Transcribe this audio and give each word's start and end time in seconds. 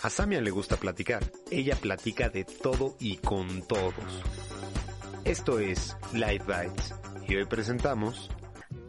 A 0.00 0.10
Samia 0.10 0.40
le 0.40 0.50
gusta 0.50 0.76
platicar. 0.76 1.24
Ella 1.50 1.74
platica 1.74 2.28
de 2.28 2.44
todo 2.44 2.94
y 3.00 3.16
con 3.16 3.66
todos. 3.66 4.22
Esto 5.24 5.58
es 5.58 5.96
Light 6.12 6.42
Bites. 6.46 6.94
Y 7.26 7.34
hoy 7.34 7.44
presentamos... 7.46 8.30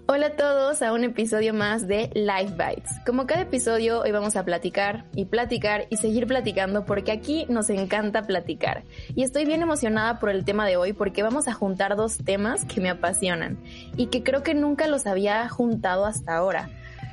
Hola 0.08 0.28
a 0.28 0.36
todos 0.36 0.82
a 0.82 0.92
un 0.92 1.04
episodio 1.04 1.54
más 1.54 1.88
de 1.88 2.12
Life 2.14 2.56
Bites. 2.58 2.92
Como 3.06 3.28
cada 3.28 3.42
episodio, 3.42 4.02
hoy 4.02 4.12
vamos 4.12 4.36
a 4.36 4.46
platicar 4.46 5.06
y 5.16 5.26
platicar 5.26 5.86
y 5.90 5.98
seguir 5.98 6.26
platicando 6.26 6.86
porque 6.86 7.12
aquí 7.12 7.46
nos 7.48 7.70
encanta 7.70 8.24
platicar. 8.24 8.84
Y 9.16 9.24
estoy 9.24 9.46
bien 9.46 9.62
emocionada 9.62 10.20
por 10.20 10.30
el 10.30 10.46
tema 10.46 10.68
de 10.68 10.78
hoy 10.78 10.94
porque 10.94 11.22
vamos 11.22 11.48
a 11.48 11.54
juntar 11.54 11.96
dos 11.96 12.18
temas 12.18 12.66
que 12.66 12.82
me 12.82 12.90
apasionan 12.90 13.60
y 13.98 14.08
que 14.08 14.24
creo 14.24 14.42
que 14.42 14.56
nunca 14.56 14.88
los 14.88 15.06
había 15.06 15.48
juntado 15.48 16.06
hasta 16.06 16.36
ahora. 16.36 16.70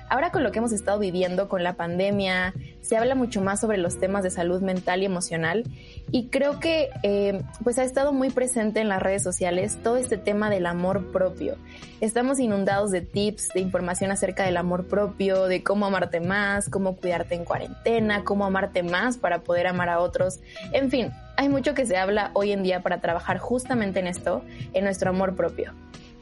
Ahora 0.08 0.30
con 0.30 0.44
lo 0.44 0.52
que 0.52 0.58
hemos 0.58 0.72
estado 0.72 0.98
viviendo 0.98 1.48
con 1.48 1.62
la 1.62 1.74
pandemia, 1.74 2.54
se 2.80 2.96
habla 2.96 3.16
mucho 3.16 3.40
más 3.40 3.60
sobre 3.60 3.78
los 3.78 3.98
temas 3.98 4.22
de 4.22 4.30
salud 4.30 4.62
mental 4.62 5.02
y 5.02 5.06
emocional 5.06 5.64
y 6.12 6.28
creo 6.28 6.60
que 6.60 6.90
eh, 7.02 7.42
pues 7.64 7.78
ha 7.78 7.84
estado 7.84 8.12
muy 8.12 8.30
presente 8.30 8.80
en 8.80 8.88
las 8.88 9.02
redes 9.02 9.24
sociales 9.24 9.78
todo 9.82 9.96
este 9.96 10.16
tema 10.16 10.48
del 10.48 10.66
amor 10.66 11.10
propio. 11.10 11.56
Estamos 12.00 12.38
inundados 12.38 12.92
de 12.92 13.00
tips, 13.00 13.48
de 13.54 13.60
información 13.60 14.12
acerca 14.12 14.44
del 14.44 14.56
amor 14.56 14.86
propio, 14.86 15.46
de 15.46 15.64
cómo 15.64 15.86
amarte 15.86 16.20
más, 16.20 16.68
cómo 16.68 16.94
cuidarte 16.94 17.34
en 17.34 17.44
cuarentena, 17.44 18.22
cómo 18.22 18.44
amarte 18.44 18.84
más 18.84 19.18
para 19.18 19.40
poder 19.40 19.66
amar 19.66 19.88
a 19.88 19.98
otros. 19.98 20.38
En 20.72 20.90
fin, 20.90 21.10
hay 21.36 21.48
mucho 21.48 21.74
que 21.74 21.86
se 21.86 21.96
habla 21.96 22.30
hoy 22.34 22.52
en 22.52 22.62
día 22.62 22.80
para 22.82 23.00
trabajar 23.00 23.38
justamente 23.38 23.98
en 23.98 24.06
esto, 24.06 24.42
en 24.72 24.84
nuestro 24.84 25.10
amor 25.10 25.34
propio. 25.34 25.72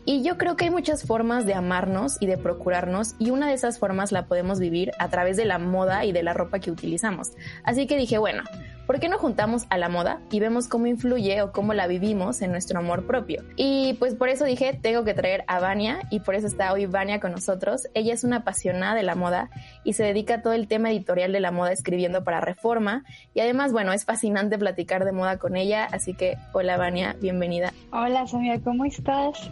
Y 0.07 0.23
yo 0.23 0.37
creo 0.37 0.55
que 0.57 0.67
hay 0.67 0.71
muchas 0.71 1.07
formas 1.07 1.47
de 1.47 1.55
amarnos 1.55 2.19
y 2.21 2.27
de 2.27 2.37
procurarnos 2.37 3.15
y 3.19 3.31
una 3.31 3.49
de 3.49 3.55
esas 3.55 3.79
formas 3.79 4.13
la 4.13 4.27
podemos 4.27 4.61
vivir 4.61 4.93
a 4.99 5.09
través 5.09 5.39
de 5.39 5.47
la 5.47 5.59
moda 5.59 6.05
y 6.05 6.13
de 6.13 6.23
la 6.23 6.35
ropa 6.35 6.59
que 6.59 6.71
utilizamos. 6.71 7.31
Así 7.63 7.87
que 7.87 7.97
dije, 7.97 8.19
bueno, 8.19 8.43
¿por 8.87 9.01
qué 9.01 9.09
no 9.09 9.17
juntamos 9.17 9.65
a 9.71 9.79
la 9.79 9.89
moda 9.89 10.21
y 10.31 10.41
vemos 10.41 10.69
cómo 10.69 10.87
influye 10.87 11.41
o 11.41 11.53
cómo 11.53 11.73
la 11.73 11.87
vivimos 11.87 12.43
en 12.43 12.51
nuestro 12.51 12.79
amor 12.81 13.07
propio? 13.07 13.45
Y 13.57 13.95
pues 13.95 14.15
por 14.15 14.29
eso 14.29 14.45
dije, 14.45 14.79
tengo 14.79 15.05
que 15.05 15.15
traer 15.15 15.43
a 15.47 15.59
Vania 15.59 16.01
y 16.11 16.21
por 16.21 16.35
eso 16.35 16.49
está 16.49 16.71
hoy 16.75 16.85
Vania 16.85 17.19
con 17.19 17.33
nosotros. 17.33 17.89
Ella 17.95 18.13
es 18.13 18.25
una 18.25 18.39
apasionada 18.39 18.95
de 18.95 19.05
la 19.05 19.15
moda 19.15 19.49
y 19.85 19.95
se 19.95 20.05
dedica 20.05 20.35
a 20.35 20.43
todo 20.43 20.53
el 20.53 20.69
tema 20.69 20.91
editorial 20.91 21.33
de 21.33 21.41
la 21.41 21.51
moda 21.51 21.73
escribiendo 21.73 22.25
para 22.25 22.43
Reforma 22.43 23.05
y 23.33 23.41
además, 23.41 23.73
bueno, 23.73 23.95
es 23.95 24.05
fascinante 24.05 24.59
platicar 24.59 25.07
de 25.07 25.13
moda 25.13 25.39
con 25.39 25.57
ella, 25.57 25.89
así 25.91 26.13
que 26.13 26.37
hola 26.53 26.77
Vania, 26.77 27.17
bienvenida. 27.23 27.73
Hola 27.91 28.27
Samia, 28.27 28.61
¿cómo 28.61 28.85
estás? 28.85 29.51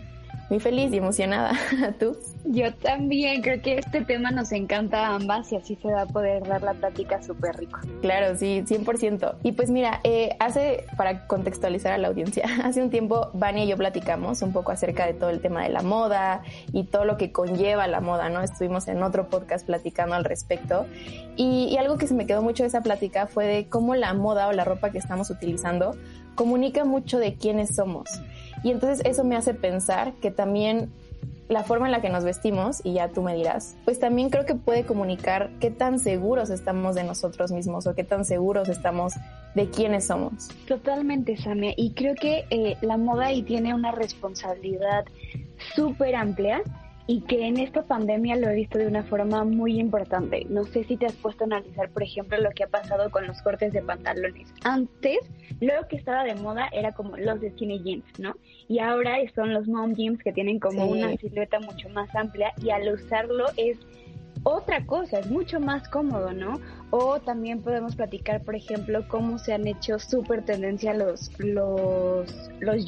Muy 0.50 0.60
feliz 0.60 0.92
y 0.92 0.98
emocionada. 0.98 1.52
¿Tú? 1.98 2.16
Yo 2.44 2.74
también, 2.74 3.40
creo 3.40 3.62
que 3.62 3.78
este 3.78 4.04
tema 4.04 4.30
nos 4.30 4.52
encanta 4.52 5.06
a 5.06 5.14
ambas 5.14 5.50
y 5.52 5.56
así 5.56 5.76
se 5.76 5.92
va 5.92 6.02
a 6.02 6.06
poder 6.06 6.46
dar 6.46 6.62
la 6.62 6.74
plática 6.74 7.22
súper 7.22 7.56
rico. 7.56 7.78
Claro, 8.00 8.36
sí, 8.36 8.62
100%. 8.66 9.36
Y 9.42 9.52
pues 9.52 9.70
mira, 9.70 10.00
eh, 10.04 10.36
hace, 10.40 10.84
para 10.96 11.26
contextualizar 11.26 11.92
a 11.92 11.98
la 11.98 12.08
audiencia, 12.08 12.44
hace 12.64 12.82
un 12.82 12.90
tiempo 12.90 13.30
Vania 13.32 13.64
y 13.64 13.68
yo 13.68 13.76
platicamos 13.76 14.42
un 14.42 14.52
poco 14.52 14.72
acerca 14.72 15.06
de 15.06 15.14
todo 15.14 15.30
el 15.30 15.40
tema 15.40 15.62
de 15.62 15.70
la 15.70 15.82
moda 15.82 16.42
y 16.72 16.84
todo 16.84 17.04
lo 17.04 17.16
que 17.16 17.32
conlleva 17.32 17.86
la 17.86 18.00
moda, 18.00 18.28
¿no? 18.28 18.42
Estuvimos 18.42 18.88
en 18.88 19.02
otro 19.02 19.28
podcast 19.28 19.64
platicando 19.64 20.14
al 20.14 20.24
respecto 20.24 20.86
y, 21.36 21.68
y 21.70 21.76
algo 21.76 21.96
que 21.96 22.06
se 22.06 22.14
me 22.14 22.26
quedó 22.26 22.42
mucho 22.42 22.64
de 22.64 22.68
esa 22.68 22.82
plática 22.82 23.26
fue 23.26 23.46
de 23.46 23.68
cómo 23.68 23.94
la 23.94 24.12
moda 24.14 24.48
o 24.48 24.52
la 24.52 24.64
ropa 24.64 24.90
que 24.90 24.98
estamos 24.98 25.30
utilizando 25.30 25.96
comunica 26.34 26.84
mucho 26.84 27.18
de 27.18 27.34
quiénes 27.34 27.74
somos. 27.76 28.08
Y 28.62 28.70
entonces 28.70 29.04
eso 29.04 29.24
me 29.24 29.36
hace 29.36 29.54
pensar 29.54 30.12
que 30.20 30.30
también 30.30 30.90
la 31.48 31.62
forma 31.62 31.86
en 31.86 31.92
la 31.92 32.00
que 32.00 32.08
nos 32.08 32.24
vestimos, 32.24 32.80
y 32.84 32.94
ya 32.94 33.08
tú 33.08 33.22
me 33.22 33.34
dirás, 33.34 33.76
pues 33.84 33.98
también 33.98 34.30
creo 34.30 34.46
que 34.46 34.54
puede 34.54 34.84
comunicar 34.84 35.50
qué 35.60 35.70
tan 35.70 35.98
seguros 35.98 36.50
estamos 36.50 36.94
de 36.94 37.04
nosotros 37.04 37.52
mismos 37.52 37.86
o 37.86 37.94
qué 37.94 38.04
tan 38.04 38.24
seguros 38.24 38.68
estamos 38.68 39.14
de 39.54 39.68
quiénes 39.68 40.06
somos. 40.06 40.48
Totalmente, 40.66 41.36
Samia. 41.36 41.74
Y 41.76 41.92
creo 41.92 42.14
que 42.14 42.46
eh, 42.50 42.76
la 42.80 42.96
moda 42.96 43.26
ahí 43.26 43.42
tiene 43.42 43.74
una 43.74 43.92
responsabilidad 43.92 45.04
súper 45.74 46.14
amplia 46.16 46.62
y 47.06 47.20
que 47.22 47.46
en 47.46 47.58
esta 47.58 47.82
pandemia 47.82 48.36
lo 48.36 48.48
he 48.48 48.54
visto 48.54 48.78
de 48.78 48.86
una 48.86 49.02
forma 49.02 49.44
muy 49.44 49.80
importante. 49.80 50.46
No 50.48 50.64
sé 50.64 50.84
si 50.84 50.96
te 50.96 51.06
has 51.06 51.14
puesto 51.14 51.44
a 51.44 51.46
analizar, 51.46 51.90
por 51.90 52.02
ejemplo, 52.02 52.40
lo 52.40 52.50
que 52.50 52.64
ha 52.64 52.68
pasado 52.68 53.10
con 53.10 53.26
los 53.26 53.40
cortes 53.42 53.72
de 53.72 53.82
pantalones. 53.82 54.52
Antes, 54.64 55.18
lo 55.60 55.72
que 55.88 55.96
estaba 55.96 56.24
de 56.24 56.34
moda 56.34 56.68
era 56.72 56.92
como 56.92 57.16
los 57.16 57.40
skinny 57.40 57.82
jeans, 57.82 58.04
¿no? 58.18 58.36
Y 58.68 58.78
ahora 58.78 59.16
son 59.34 59.52
los 59.52 59.66
mom 59.66 59.94
jeans 59.94 60.22
que 60.22 60.32
tienen 60.32 60.58
como 60.58 60.86
una 60.86 61.16
silueta 61.16 61.60
mucho 61.60 61.88
más 61.88 62.14
amplia 62.14 62.52
y 62.62 62.70
al 62.70 62.92
usarlo 62.92 63.46
es 63.56 63.78
otra 64.44 64.84
cosa, 64.86 65.20
es 65.20 65.30
mucho 65.30 65.60
más 65.60 65.88
cómodo, 65.88 66.32
¿no? 66.32 66.60
O 66.90 67.20
también 67.20 67.62
podemos 67.62 67.96
platicar, 67.96 68.42
por 68.42 68.56
ejemplo, 68.56 69.06
cómo 69.08 69.38
se 69.38 69.54
han 69.54 69.66
hecho 69.66 69.98
súper 69.98 70.44
tendencia 70.44 70.94
los, 70.94 71.30
los, 71.38 72.50
los 72.60 72.84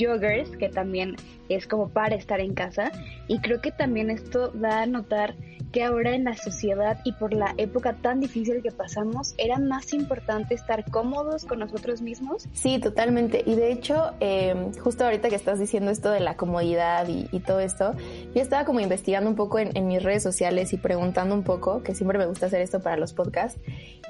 que 0.59 0.69
también 0.69 1.17
es 1.49 1.67
como 1.67 1.89
para 1.89 2.17
estar 2.17 2.41
en 2.41 2.55
casa. 2.55 2.91
Y 3.29 3.39
creo 3.39 3.61
que 3.61 3.71
también 3.71 4.11
esto 4.11 4.49
da 4.49 4.83
a 4.83 4.87
notar 4.87 5.35
que 5.75 5.83
ahora 5.83 6.15
en 6.15 6.23
la 6.23 6.37
sociedad 6.37 7.01
y 7.03 7.11
por 7.11 7.35
la 7.35 7.53
época 7.57 7.95
tan 7.95 8.21
difícil 8.21 8.63
que 8.63 8.71
pasamos, 8.71 9.35
era 9.39 9.59
más 9.59 9.93
importante 9.93 10.55
estar 10.55 10.89
cómodos 10.89 11.45
con 11.45 11.59
nosotros 11.59 12.01
mismos. 12.01 12.47
Sí, 12.53 12.79
totalmente. 12.79 13.43
Y 13.45 13.57
de 13.57 13.73
hecho, 13.73 14.13
em, 14.21 14.73
justo 14.75 15.03
ahorita 15.05 15.29
que 15.31 15.35
estás 15.35 15.59
diciendo 15.59 15.91
esto 15.91 16.13
de 16.13 16.21
la 16.21 16.37
comodidad 16.37 17.09
y, 17.09 17.25
todo 17.41 17.59
esto, 17.59 17.93
yo 18.37 18.41
estaba 18.41 18.65
como 18.65 18.79
investigando 18.79 19.29
un 19.29 19.35
poco 19.35 19.59
en, 19.59 19.89
mis 19.89 20.01
redes 20.01 20.23
sociales 20.23 20.73
y 20.73 20.77
preguntando 20.77 21.35
un 21.35 21.43
poco, 21.43 21.83
que 21.83 21.93
siempre 21.97 22.19
me 22.19 22.27
gusta 22.27 22.47
hacer 22.47 22.61
esto 22.61 22.79
para 22.79 22.97
los 22.97 23.13
podcasts, 23.13 23.61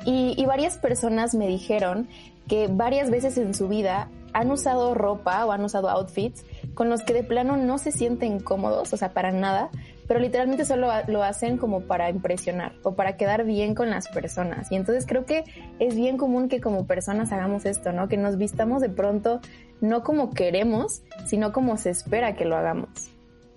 y, 0.05 0.35
y 0.37 0.45
varias 0.45 0.77
personas 0.77 1.35
me 1.35 1.49
dijeron 1.49 2.09
que 2.47 2.69
varias 2.71 3.11
veces 3.11 3.39
en 3.39 3.55
su 3.55 3.69
vida 3.69 4.11
han 4.35 4.51
usado 4.51 4.95
ropa 4.95 5.47
o 5.47 5.53
han 5.53 5.65
usado 5.65 5.89
outfits 5.89 6.45
con 6.75 6.91
los 6.91 7.03
que 7.03 7.15
de 7.15 7.23
plano 7.23 7.57
no 7.57 7.79
se 7.79 7.93
sienten 7.93 8.41
cómodos, 8.41 8.93
o 8.93 8.97
sea, 8.97 9.15
para 9.15 9.33
nada, 9.33 9.71
pero 10.07 10.21
literalmente 10.21 10.65
solo 10.65 10.89
lo 11.09 11.23
hacen 11.23 11.57
como 11.57 11.83
para 11.83 12.11
impresionar 12.11 12.73
o 12.83 12.95
para 12.95 13.17
quedar 13.17 13.45
bien 13.45 13.75
con 13.75 13.91
las 13.91 14.09
personas. 14.09 14.71
Y 14.71 14.77
entonces 14.77 15.07
creo 15.07 15.25
que 15.25 15.45
es 15.79 15.95
bien 15.95 16.17
común 16.17 16.49
que 16.49 16.61
como 16.61 16.87
personas 16.87 17.33
hagamos 17.33 17.65
esto, 17.65 17.93
¿no? 17.93 18.09
Que 18.09 18.17
nos 18.17 18.37
vistamos 18.37 18.83
de 18.83 18.91
pronto 18.91 19.41
no 19.81 20.03
como 20.03 20.33
queremos, 20.33 21.03
sino 21.27 21.53
como 21.53 21.77
se 21.77 21.91
espera 21.91 22.35
que 22.37 22.45
lo 22.45 22.57
hagamos. 22.57 22.89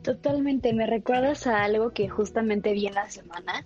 Totalmente, 0.02 0.74
me 0.74 0.86
recuerdas 0.86 1.48
a 1.48 1.64
algo 1.64 1.92
que 1.92 2.08
justamente 2.08 2.74
vi 2.74 2.88
en 2.88 2.96
la 2.96 3.10
semana 3.10 3.64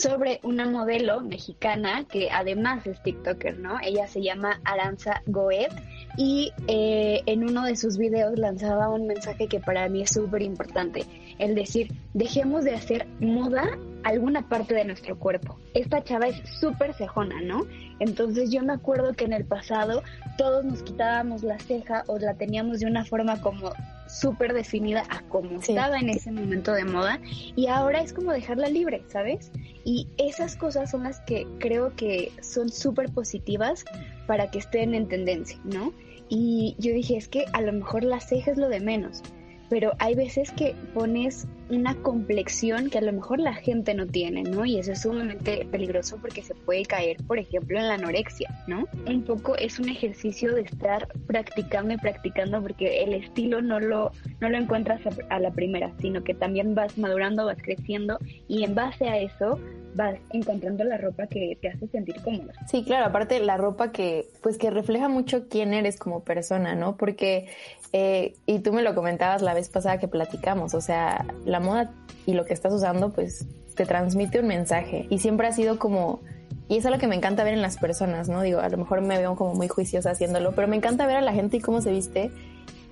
sobre 0.00 0.40
una 0.42 0.68
modelo 0.68 1.20
mexicana 1.20 2.04
que 2.04 2.30
además 2.30 2.86
es 2.86 3.02
TikToker, 3.02 3.58
¿no? 3.58 3.78
Ella 3.82 4.06
se 4.06 4.22
llama 4.22 4.60
Aranza 4.64 5.22
Goet 5.26 5.72
y 6.16 6.52
eh, 6.68 7.22
en 7.26 7.44
uno 7.44 7.64
de 7.64 7.76
sus 7.76 7.98
videos 7.98 8.38
lanzaba 8.38 8.88
un 8.88 9.06
mensaje 9.06 9.46
que 9.46 9.60
para 9.60 9.88
mí 9.88 10.02
es 10.02 10.10
súper 10.10 10.42
importante, 10.42 11.04
el 11.40 11.54
decir, 11.54 11.92
dejemos 12.14 12.64
de 12.64 12.74
hacer 12.74 13.06
moda 13.18 13.78
alguna 14.04 14.48
parte 14.48 14.74
de 14.74 14.84
nuestro 14.84 15.18
cuerpo. 15.18 15.58
Esta 15.74 16.02
chava 16.02 16.28
es 16.28 16.40
súper 16.60 16.94
cejona, 16.94 17.40
¿no? 17.42 17.66
Entonces 17.98 18.50
yo 18.50 18.62
me 18.62 18.72
acuerdo 18.72 19.14
que 19.14 19.24
en 19.24 19.32
el 19.32 19.44
pasado 19.44 20.02
todos 20.38 20.64
nos 20.64 20.82
quitábamos 20.82 21.42
la 21.42 21.58
ceja 21.58 22.04
o 22.06 22.18
la 22.18 22.34
teníamos 22.34 22.80
de 22.80 22.86
una 22.86 23.04
forma 23.04 23.40
como 23.40 23.72
súper 24.08 24.52
definida 24.52 25.04
a 25.08 25.20
cómo 25.28 25.60
estaba 25.60 25.98
en 25.98 26.08
ese 26.08 26.32
momento 26.32 26.72
de 26.72 26.84
moda 26.84 27.20
y 27.54 27.68
ahora 27.68 28.00
es 28.00 28.12
como 28.12 28.32
dejarla 28.32 28.68
libre, 28.68 29.02
¿sabes? 29.06 29.52
Y 29.84 30.08
esas 30.18 30.56
cosas 30.56 30.90
son 30.90 31.04
las 31.04 31.20
que 31.20 31.46
creo 31.58 31.94
que 31.94 32.32
son 32.42 32.70
súper 32.70 33.10
positivas 33.12 33.84
para 34.26 34.50
que 34.50 34.58
estén 34.58 34.94
en 34.94 35.08
tendencia, 35.08 35.58
¿no? 35.64 35.92
Y 36.28 36.76
yo 36.78 36.92
dije, 36.92 37.16
es 37.16 37.28
que 37.28 37.44
a 37.52 37.60
lo 37.60 37.72
mejor 37.72 38.04
la 38.04 38.20
ceja 38.20 38.52
es 38.52 38.58
lo 38.58 38.68
de 38.68 38.80
menos, 38.80 39.22
pero 39.70 39.94
hay 40.00 40.14
veces 40.14 40.50
que 40.50 40.74
pones 40.92 41.46
una 41.70 41.94
complexión 41.96 42.90
que 42.90 42.98
a 42.98 43.00
lo 43.00 43.12
mejor 43.12 43.38
la 43.38 43.54
gente 43.54 43.94
no 43.94 44.06
tiene, 44.06 44.42
¿no? 44.42 44.64
Y 44.64 44.78
eso 44.78 44.92
es 44.92 45.02
sumamente 45.02 45.66
peligroso 45.70 46.18
porque 46.20 46.42
se 46.42 46.54
puede 46.54 46.84
caer, 46.84 47.16
por 47.26 47.38
ejemplo, 47.38 47.78
en 47.78 47.88
la 47.88 47.94
anorexia, 47.94 48.48
¿no? 48.66 48.86
Un 49.06 49.22
poco 49.22 49.56
es 49.56 49.78
un 49.78 49.88
ejercicio 49.88 50.54
de 50.54 50.62
estar 50.62 51.08
practicando 51.26 51.94
y 51.94 51.96
practicando 51.96 52.60
porque 52.60 53.02
el 53.02 53.14
estilo 53.14 53.62
no 53.62 53.80
lo, 53.80 54.12
no 54.40 54.48
lo 54.48 54.56
encuentras 54.56 55.00
a, 55.28 55.38
la 55.38 55.50
primera, 55.50 55.92
sino 56.00 56.22
que 56.22 56.34
también 56.34 56.74
vas 56.74 56.98
madurando, 56.98 57.46
vas 57.46 57.58
creciendo 57.62 58.18
y 58.48 58.64
en 58.64 58.74
base 58.74 59.08
a 59.08 59.18
eso 59.18 59.58
vas 59.94 60.16
encontrando 60.32 60.84
la 60.84 60.98
ropa 60.98 61.26
que 61.26 61.58
te 61.60 61.68
hace 61.68 61.88
sentir 61.88 62.20
cómoda. 62.22 62.52
Sí, 62.68 62.84
claro, 62.84 63.06
aparte 63.06 63.40
la 63.40 63.56
ropa 63.56 63.92
que, 63.92 64.28
pues 64.42 64.58
que 64.58 64.70
refleja 64.70 65.08
mucho 65.08 65.48
quién 65.48 65.74
eres 65.74 65.98
como 65.98 66.22
persona, 66.22 66.74
¿no? 66.74 66.96
Porque, 66.96 67.48
eh, 67.92 68.34
y 68.46 68.60
tú 68.60 68.72
me 68.72 68.82
lo 68.82 68.94
comentabas 68.94 69.42
la 69.42 69.54
vez 69.54 69.68
pasada 69.68 69.98
que 69.98 70.08
platicamos, 70.08 70.74
o 70.74 70.80
sea, 70.80 71.26
la 71.44 71.59
moda 71.60 71.90
y 72.26 72.34
lo 72.34 72.44
que 72.44 72.54
estás 72.54 72.72
usando, 72.72 73.10
pues 73.10 73.46
te 73.74 73.86
transmite 73.86 74.40
un 74.40 74.46
mensaje 74.46 75.06
y 75.10 75.18
siempre 75.18 75.46
ha 75.46 75.52
sido 75.52 75.78
como 75.78 76.20
y 76.68 76.76
es 76.76 76.84
lo 76.84 76.98
que 76.98 77.08
me 77.08 77.16
encanta 77.16 77.42
ver 77.42 77.54
en 77.54 77.62
las 77.62 77.78
personas, 77.78 78.28
¿no? 78.28 78.42
Digo, 78.42 78.60
a 78.60 78.68
lo 78.68 78.76
mejor 78.76 79.00
me 79.00 79.18
veo 79.18 79.34
como 79.34 79.54
muy 79.54 79.66
juiciosa 79.66 80.10
haciéndolo, 80.12 80.52
pero 80.52 80.68
me 80.68 80.76
encanta 80.76 81.04
ver 81.04 81.16
a 81.16 81.20
la 81.20 81.32
gente 81.32 81.56
y 81.56 81.60
cómo 81.60 81.80
se 81.80 81.90
viste 81.90 82.30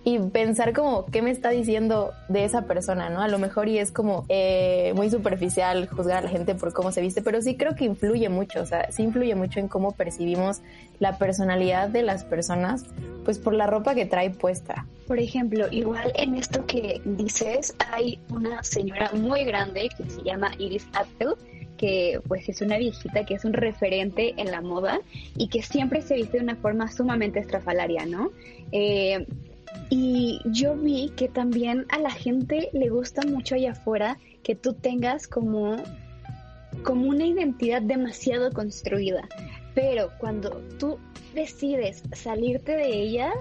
y 0.09 0.19
pensar 0.31 0.73
como 0.73 1.05
qué 1.05 1.21
me 1.21 1.31
está 1.31 1.51
diciendo 1.51 2.13
de 2.31 2.47
esa 2.47 2.63
persona, 2.63 3.11
¿no? 3.11 3.21
A 3.21 3.29
lo 3.29 3.39
mejor 3.39 3.69
y 3.69 3.79
es 3.79 3.93
como 3.93 4.25
eh, 4.31 4.95
muy 4.97 5.11
superficial 5.11 5.87
juzgar 5.87 6.19
a 6.19 6.21
la 6.23 6.31
gente 6.31 6.55
por 6.55 6.73
cómo 6.73 6.93
se 6.93 7.03
viste, 7.03 7.21
pero 7.21 7.43
sí 7.43 7.57
creo 7.57 7.75
que 7.75 7.85
influye 7.85 8.31
mucho, 8.31 8.63
o 8.63 8.65
sea, 8.65 8.91
sí 8.91 9.03
influye 9.03 9.35
mucho 9.35 9.61
en 9.61 9.69
cómo 9.69 9.93
percibimos 9.93 10.63
la 10.99 11.19
personalidad 11.19 11.91
de 11.91 12.03
las 12.05 12.25
personas, 12.25 12.87
pues 13.27 13.39
por 13.39 13.53
la 13.53 13.67
ropa 13.67 13.95
que 13.95 14.07
trae 14.07 14.31
puesta. 14.31 14.87
Por 15.07 15.19
ejemplo, 15.19 15.67
igual 15.71 16.11
en 16.15 16.37
esto 16.37 16.65
que 16.65 17.03
dices, 17.05 17.75
hay 17.93 18.19
una 18.31 18.63
señora 18.63 19.11
muy 19.13 19.45
grande 19.45 19.91
que 19.95 20.09
se 20.09 20.23
llama 20.23 20.53
Iris 20.59 20.87
Apfel, 20.95 21.35
que 21.77 22.21
pues 22.27 22.49
es 22.49 22.63
una 22.63 22.79
viejita 22.79 23.27
que 23.27 23.35
es 23.35 23.45
un 23.45 23.53
referente 23.53 24.35
en 24.39 24.51
la 24.51 24.63
moda 24.63 25.01
y 25.37 25.49
que 25.49 25.63
siempre 25.63 26.01
se 26.01 26.15
viste 26.15 26.39
de 26.39 26.45
una 26.45 26.57
forma 26.57 26.91
sumamente 26.91 27.41
estrafalaria, 27.41 28.07
¿no? 28.07 28.31
Eh, 28.73 29.27
y 29.91 30.41
yo 30.47 30.75
vi 30.77 31.11
que 31.17 31.29
también 31.29 31.87
a 31.89 31.99
la 31.99 32.11
gente 32.11 32.69
le 32.73 32.89
gusta 32.89 33.23
mucho 33.23 33.55
allá 33.55 33.73
afuera 33.73 34.19
que 34.43 34.55
tú 34.55 34.75
tengas 34.75 35.27
como, 35.27 35.77
como 36.83 37.09
una 37.09 37.27
identidad 37.27 37.83
demasiado 37.83 38.53
construida. 38.53 39.29
Pero 39.75 40.11
cuando 40.19 40.63
tú 40.79 40.99
decides 41.35 42.03
salirte 42.13 42.77
de 42.77 42.89
ella, 42.89 43.33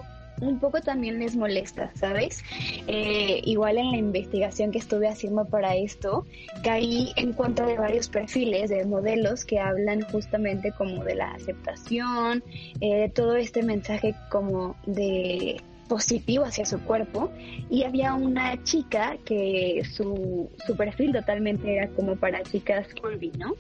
un 0.42 0.60
poco 0.60 0.82
también 0.82 1.20
les 1.20 1.36
molesta, 1.36 1.92
¿sabes? 1.96 2.44
Eh, 2.88 3.42
igual 3.44 3.78
en 3.78 3.92
la 3.92 3.98
investigación 3.98 4.72
que 4.72 4.78
estuve 4.78 5.08
haciendo 5.08 5.46
para 5.46 5.76
esto, 5.76 6.26
caí 6.64 7.12
en 7.16 7.34
cuenta 7.34 7.66
de 7.66 7.78
varios 7.78 8.08
perfiles 8.08 8.70
de 8.70 8.86
modelos 8.86 9.46
que 9.46 9.60
hablan 9.60 10.02
justamente 10.02 10.72
como 10.72 11.04
de 11.04 11.16
la 11.16 11.32
aceptación, 11.32 12.44
eh, 12.82 13.10
todo 13.14 13.36
este 13.36 13.64
mensaje 13.64 14.16
como 14.30 14.76
de 14.86 15.60
positivo 15.88 16.46
hacia 16.46 16.66
su 16.66 16.80
cuerpo 16.82 17.32
y 17.70 17.84
había 17.84 18.14
una 18.14 18.62
chica 18.64 19.18
que 19.26 19.84
su, 19.92 20.50
su 20.66 20.76
perfil 20.76 21.14
totalmente 21.14 21.76
era 21.76 21.88
como 21.90 22.16
para 22.16 22.44
chicas 22.44 22.88
curvy, 23.02 23.32
¿no? 23.38 23.56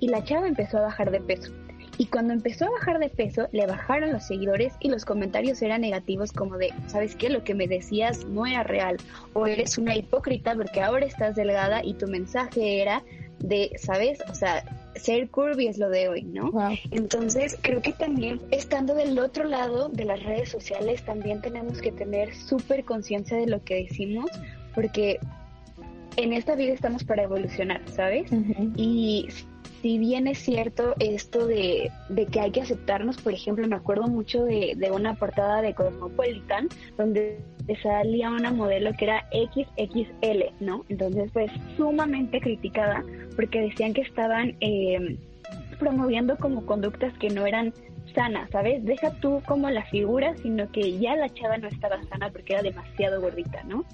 Y 0.00 0.08
la 0.08 0.24
chava 0.24 0.48
empezó 0.48 0.78
a 0.78 0.82
bajar 0.82 1.10
de 1.10 1.20
peso 1.20 1.52
y 1.98 2.06
cuando 2.06 2.32
empezó 2.32 2.66
a 2.66 2.70
bajar 2.70 2.98
de 2.98 3.10
peso, 3.10 3.48
le 3.52 3.66
bajaron 3.66 4.12
los 4.12 4.26
seguidores 4.26 4.74
y 4.80 4.88
los 4.88 5.04
comentarios 5.04 5.60
eran 5.62 5.82
negativos 5.82 6.32
como 6.32 6.56
de, 6.56 6.72
¿sabes 6.86 7.14
qué? 7.14 7.28
Lo 7.28 7.44
que 7.44 7.54
me 7.54 7.68
decías 7.68 8.24
no 8.24 8.46
era 8.46 8.62
real. 8.62 8.96
O 9.34 9.46
eres 9.46 9.78
una 9.78 9.94
hipócrita 9.94 10.54
porque 10.54 10.80
ahora 10.80 11.06
estás 11.06 11.36
delgada 11.36 11.84
y 11.84 11.94
tu 11.94 12.06
mensaje 12.06 12.80
era 12.80 13.04
de, 13.40 13.72
¿sabes? 13.76 14.20
O 14.30 14.34
sea, 14.34 14.64
ser 14.94 15.30
curvy 15.30 15.66
es 15.68 15.78
lo 15.78 15.88
de 15.88 16.08
hoy, 16.08 16.22
¿no? 16.22 16.52
Entonces, 16.90 17.58
creo 17.62 17.80
que 17.82 17.92
también 17.92 18.40
estando 18.50 18.94
del 18.94 19.18
otro 19.18 19.44
lado 19.44 19.88
de 19.88 20.04
las 20.04 20.22
redes 20.22 20.48
sociales, 20.50 21.02
también 21.04 21.40
tenemos 21.40 21.80
que 21.80 21.92
tener 21.92 22.34
súper 22.34 22.84
conciencia 22.84 23.36
de 23.36 23.46
lo 23.46 23.62
que 23.64 23.84
decimos, 23.84 24.30
porque 24.74 25.18
en 26.16 26.32
esta 26.32 26.54
vida 26.54 26.72
estamos 26.72 27.04
para 27.04 27.22
evolucionar, 27.22 27.82
¿sabes? 27.88 28.30
Y 28.76 29.28
si 29.82 29.98
bien 29.98 30.28
es 30.28 30.38
cierto 30.38 30.94
esto 31.00 31.46
de, 31.46 31.90
que 32.30 32.40
hay 32.40 32.52
que 32.52 32.62
aceptarnos, 32.62 33.16
por 33.16 33.34
ejemplo, 33.34 33.66
me 33.66 33.76
acuerdo 33.76 34.06
mucho 34.06 34.44
de, 34.44 34.76
una 34.92 35.14
portada 35.14 35.60
de 35.60 35.74
Cosmopolitan 35.74 36.68
donde 36.96 37.40
salía 37.82 38.30
una 38.30 38.50
modelo 38.50 38.92
que 38.94 39.04
era 39.06 39.26
XXL, 39.32 40.54
¿no? 40.60 40.84
Entonces, 40.88 41.30
pues 41.32 41.50
sumamente 41.76 42.40
criticada 42.40 43.04
porque 43.36 43.62
decían 43.62 43.94
que 43.94 44.02
estaban 44.02 44.56
eh, 44.60 45.18
promoviendo 45.78 46.36
como 46.36 46.66
conductas 46.66 47.12
que 47.18 47.30
no 47.30 47.46
eran 47.46 47.72
sanas, 48.14 48.50
¿sabes? 48.50 48.84
Deja 48.84 49.10
tú 49.20 49.42
como 49.46 49.70
la 49.70 49.84
figura, 49.86 50.36
sino 50.36 50.70
que 50.70 50.98
ya 50.98 51.16
la 51.16 51.28
chava 51.28 51.58
no 51.58 51.68
estaba 51.68 52.02
sana 52.04 52.30
porque 52.30 52.54
era 52.54 52.62
demasiado 52.62 53.20
gordita, 53.20 53.62
¿no? 53.64 53.84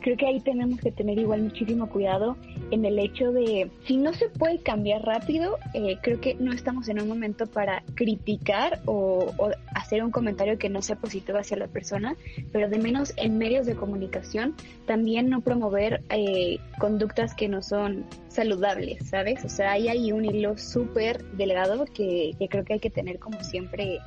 creo 0.00 0.16
que 0.16 0.26
ahí 0.26 0.40
tenemos 0.40 0.80
que 0.80 0.90
tener 0.90 1.18
igual 1.18 1.42
muchísimo 1.42 1.88
cuidado 1.88 2.36
en 2.70 2.84
el 2.84 2.98
hecho 2.98 3.32
de 3.32 3.70
si 3.86 3.96
no 3.96 4.12
se 4.12 4.28
puede 4.28 4.58
cambiar 4.58 5.02
rápido, 5.02 5.58
eh, 5.74 5.98
creo 6.02 6.20
que 6.20 6.34
no 6.34 6.52
estamos 6.52 6.88
en 6.88 7.00
un 7.00 7.08
momento 7.08 7.46
para 7.46 7.82
criticar 7.94 8.80
o, 8.86 9.32
hacer 9.74 10.02
un 10.02 10.10
comentario 10.10 10.58
que 10.58 10.68
no 10.68 10.82
sea 10.82 10.96
positivo 10.96 11.38
hacia 11.38 11.56
la 11.56 11.66
persona, 11.66 12.16
pero 12.52 12.68
de 12.68 12.78
menos 12.78 13.12
en 13.16 13.38
medios 13.38 13.66
de 13.66 13.74
comunicación 13.74 14.54
también 14.86 15.28
no 15.28 15.40
promover 15.40 16.02
eh, 16.10 16.58
conductas 16.78 17.34
que 17.34 17.48
no 17.48 17.62
son 17.62 18.06
saludables, 18.28 19.08
¿sabes? 19.08 19.44
O 19.44 19.48
sea, 19.48 19.72
hay 19.72 19.88
ahí 19.88 20.12
un 20.12 20.24
hilo 20.24 20.56
súper 20.56 21.24
delgado 21.32 21.84
que 21.86 22.34
creo 22.48 22.64
que 22.64 22.74
hay 22.74 22.80
que 22.80 22.90
tener 22.90 23.18
como 23.18 23.42
siempre 23.50 24.00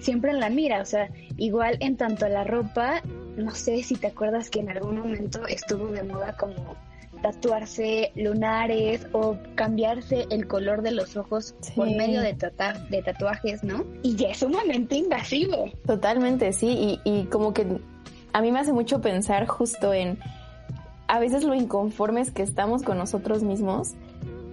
siempre 0.00 0.30
en 0.30 0.40
la 0.40 0.50
mira, 0.50 0.82
o 0.82 0.84
sea, 0.84 1.08
igual 1.36 1.78
en 1.80 1.96
tanto 1.96 2.26
a 2.26 2.28
la 2.28 2.44
ropa, 2.44 3.02
no 3.36 3.54
sé 3.54 3.82
si 3.82 3.96
te 3.96 4.08
acuerdas 4.08 4.50
que 4.50 4.60
en 4.60 4.70
algún 4.70 4.98
momento 4.98 5.46
estuvo 5.46 5.86
de 5.88 6.02
moda 6.02 6.36
como 6.36 6.76
tatuarse 7.22 8.12
lunares 8.14 9.06
o 9.12 9.38
cambiarse 9.54 10.26
el 10.30 10.46
color 10.46 10.82
de 10.82 10.90
los 10.90 11.16
ojos 11.16 11.54
por 11.74 11.86
medio 11.86 12.20
de, 12.20 12.36
de 12.90 13.02
tatuajes, 13.02 13.64
¿no? 13.64 13.86
Y 14.02 14.14
ya 14.14 14.28
es 14.28 14.38
sumamente 14.38 14.96
invasivo. 14.96 15.70
Totalmente, 15.86 16.52
sí, 16.52 17.00
y, 17.04 17.10
y 17.10 17.24
como 17.24 17.54
que 17.54 17.66
a 18.34 18.42
mí 18.42 18.52
me 18.52 18.58
hace 18.58 18.74
mucho 18.74 19.00
pensar 19.00 19.46
justo 19.46 19.94
en 19.94 20.18
a 21.06 21.18
veces 21.18 21.44
lo 21.44 21.54
inconformes 21.54 22.30
que 22.30 22.42
estamos 22.42 22.82
con 22.82 22.98
nosotros 22.98 23.42
mismos 23.42 23.94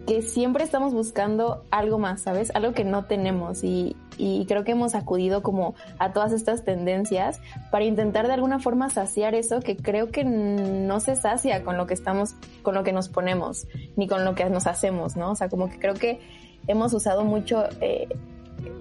que 0.07 0.21
siempre 0.21 0.63
estamos 0.63 0.93
buscando 0.93 1.65
algo 1.69 1.99
más, 1.99 2.21
¿sabes? 2.21 2.51
Algo 2.55 2.73
que 2.73 2.83
no 2.83 3.05
tenemos 3.05 3.63
y, 3.63 3.95
y, 4.17 4.45
creo 4.45 4.63
que 4.63 4.71
hemos 4.71 4.95
acudido 4.95 5.43
como 5.43 5.75
a 5.99 6.11
todas 6.11 6.31
estas 6.31 6.63
tendencias 6.63 7.39
para 7.71 7.85
intentar 7.85 8.27
de 8.27 8.33
alguna 8.33 8.59
forma 8.59 8.89
saciar 8.89 9.35
eso 9.35 9.59
que 9.59 9.77
creo 9.77 10.09
que 10.09 10.23
no 10.23 10.99
se 10.99 11.15
sacia 11.15 11.63
con 11.63 11.77
lo 11.77 11.85
que 11.87 11.93
estamos, 11.93 12.35
con 12.63 12.73
lo 12.73 12.83
que 12.83 12.93
nos 12.93 13.09
ponemos, 13.09 13.67
ni 13.95 14.07
con 14.07 14.25
lo 14.25 14.33
que 14.33 14.45
nos 14.49 14.67
hacemos, 14.67 15.15
¿no? 15.15 15.31
O 15.31 15.35
sea, 15.35 15.49
como 15.49 15.69
que 15.69 15.77
creo 15.79 15.93
que 15.93 16.19
hemos 16.67 16.93
usado 16.93 17.23
mucho 17.23 17.65
eh, 17.79 18.07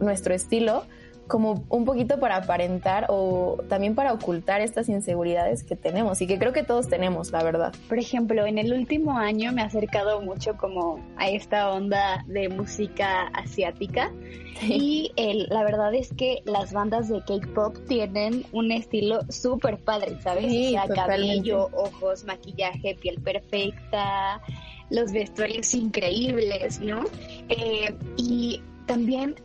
nuestro 0.01 0.35
estilo 0.35 0.85
como 1.31 1.65
un 1.69 1.85
poquito 1.85 2.19
para 2.19 2.37
aparentar 2.37 3.07
o 3.09 3.63
también 3.69 3.95
para 3.95 4.13
ocultar 4.13 4.61
estas 4.61 4.89
inseguridades 4.89 5.63
que 5.63 5.77
tenemos 5.77 6.21
y 6.21 6.27
que 6.27 6.39
creo 6.39 6.53
que 6.53 6.65
todos 6.65 6.89
tenemos, 6.89 7.31
la 7.31 7.43
verdad. 7.45 7.73
Por 7.89 7.99
ejemplo, 7.99 8.45
en 8.47 8.59
el 8.59 8.73
último 8.73 9.17
año 9.17 9.53
me 9.53 9.63
ha 9.63 9.67
acercado 9.67 10.21
mucho 10.21 10.57
como 10.57 10.99
a 11.17 11.29
esta 11.29 11.71
onda 11.71 12.25
de 12.27 12.49
música 12.49 13.29
asiática 13.29 14.13
y 14.61 15.13
el, 15.17 15.47
la 15.51 15.63
verdad 15.63 15.95
es 15.95 16.13
que 16.13 16.43
las 16.45 16.73
bandas 16.73 17.09
de 17.09 17.21
K-pop 17.21 17.77
tienen 17.87 18.45
un 18.51 18.73
estilo 18.73 19.21
súper 19.31 19.79
padre, 19.79 20.21
¿sabes? 20.21 20.47
o 20.47 20.71
sea, 20.71 20.89
cabello, 20.89 21.71
ojos, 21.73 22.25
maquillaje, 22.25 22.97
piel 22.97 23.21
perfecta, 23.23 24.43
los 24.91 25.13
vestuarios 25.13 25.73
increíbles, 25.75 26.81
¿no? 26.81 27.05
Eh, 27.49 27.95
y 28.17 28.61
también 28.87 29.37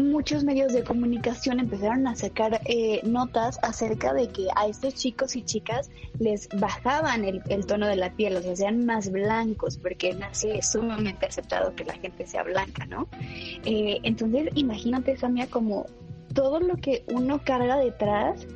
muchos 0.00 0.44
medios 0.44 0.72
de 0.72 0.84
comunicación 0.84 1.60
empezaron 1.60 2.06
a 2.06 2.14
sacar 2.16 2.60
eh, 2.64 3.00
notas 3.04 3.58
acerca 3.62 4.12
de 4.12 4.28
que 4.28 4.46
a 4.56 4.66
estos 4.66 4.94
chicos 4.94 5.36
y 5.36 5.42
chicas 5.42 5.90
les 6.18 6.48
bajaban 6.48 7.24
el, 7.24 7.66
tono 7.66 7.86
de 7.86 7.96
la 7.96 8.12
piel, 8.12 8.36
o 8.36 8.42
sea, 8.42 8.56
sean 8.56 8.86
más 8.86 9.10
blancos, 9.10 9.76
porque 9.78 10.14
nace 10.14 10.62
sumamente 10.62 11.26
aceptado 11.26 11.74
que 11.74 11.84
la 11.84 11.94
gente 11.94 12.26
sea 12.26 12.42
blanca, 12.42 12.86
¿no? 12.86 13.08
Eh, 13.64 14.00
entonces, 14.02 14.48
imagínate, 14.54 15.16
Samia, 15.16 15.46
como 15.48 15.86
todo 16.34 16.60
lo 16.60 16.76
que 16.76 17.04
uno 17.08 17.42
carga 17.44 17.76
detrás 17.76 18.46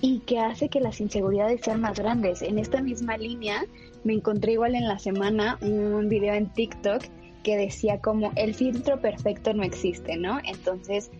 y 0.00 0.20
que 0.20 0.38
hace 0.38 0.68
que 0.68 0.80
las 0.80 1.00
inseguridades 1.00 1.60
sean 1.62 1.80
más 1.80 1.98
grandes. 1.98 2.42
En 2.42 2.58
esta 2.58 2.80
misma 2.82 3.16
línea, 3.16 3.64
me 4.04 4.14
encontré 4.14 4.52
igual 4.52 4.74
en 4.74 4.88
la 4.88 4.98
semana 4.98 5.58
un 5.60 6.08
video 6.08 6.34
en 6.34 6.52
TikTok 6.52 7.02
que 7.42 7.56
decía 7.56 8.00
como 8.00 8.32
el 8.36 8.54
filtro 8.54 9.00
perfecto 9.00 9.52
no 9.54 9.62
existe, 9.62 10.16
¿no? 10.16 10.38
Entonces 10.44 11.10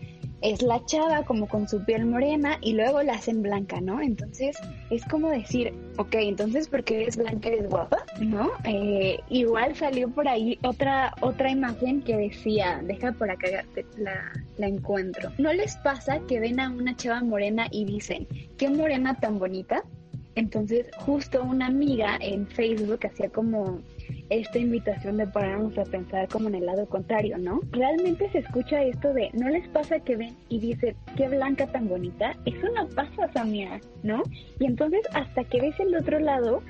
es 0.41 0.61
la 0.63 0.83
chava 0.85 1.23
como 1.23 1.47
con 1.47 1.67
su 1.67 1.83
piel 1.85 2.05
morena 2.05 2.57
y 2.61 2.73
luego 2.73 3.03
la 3.03 3.13
hacen 3.13 3.43
blanca, 3.43 3.79
¿no? 3.79 4.01
Entonces 4.01 4.57
es 4.89 5.05
como 5.05 5.29
decir, 5.29 5.73
ok, 5.97 6.15
entonces 6.15 6.67
porque 6.67 7.03
eres 7.03 7.17
blanca 7.17 7.49
eres 7.49 7.69
guapa, 7.69 8.03
¿no? 8.19 8.51
Eh, 8.63 9.19
igual 9.29 9.75
salió 9.75 10.09
por 10.09 10.27
ahí 10.27 10.57
otra, 10.63 11.13
otra 11.21 11.51
imagen 11.51 12.01
que 12.01 12.17
decía, 12.17 12.81
deja 12.83 13.11
por 13.13 13.29
acá, 13.29 13.63
la, 13.97 14.31
la 14.57 14.67
encuentro. 14.67 15.31
¿No 15.37 15.53
les 15.53 15.75
pasa 15.77 16.19
que 16.27 16.39
ven 16.39 16.59
a 16.59 16.71
una 16.71 16.95
chava 16.95 17.21
morena 17.21 17.67
y 17.69 17.85
dicen, 17.85 18.27
qué 18.57 18.69
morena 18.69 19.19
tan 19.19 19.37
bonita? 19.37 19.83
Entonces 20.35 20.87
justo 20.97 21.43
una 21.43 21.67
amiga 21.67 22.17
en 22.19 22.47
Facebook 22.47 23.05
hacía 23.05 23.29
como 23.29 23.81
esta 24.29 24.59
invitación 24.59 25.17
de 25.17 25.27
ponernos 25.27 25.77
a 25.77 25.83
pensar 25.83 26.27
como 26.27 26.47
en 26.49 26.55
el 26.55 26.65
lado 26.65 26.85
contrario, 26.87 27.37
¿no? 27.37 27.61
Realmente 27.71 28.29
se 28.31 28.39
escucha 28.39 28.83
esto 28.83 29.13
de, 29.13 29.29
¿no 29.33 29.49
les 29.49 29.67
pasa 29.69 29.99
que 29.99 30.15
ven 30.15 30.35
y 30.49 30.59
dicen, 30.59 30.95
qué 31.15 31.27
blanca 31.27 31.67
tan 31.67 31.87
bonita? 31.87 32.35
Eso 32.45 32.67
no 32.75 32.87
pasa, 32.89 33.31
Samia, 33.33 33.79
¿no? 34.03 34.23
Y 34.59 34.65
entonces 34.65 35.01
hasta 35.13 35.43
que 35.43 35.61
ves 35.61 35.79
el 35.79 35.95
otro 35.95 36.19
lado, 36.19 36.61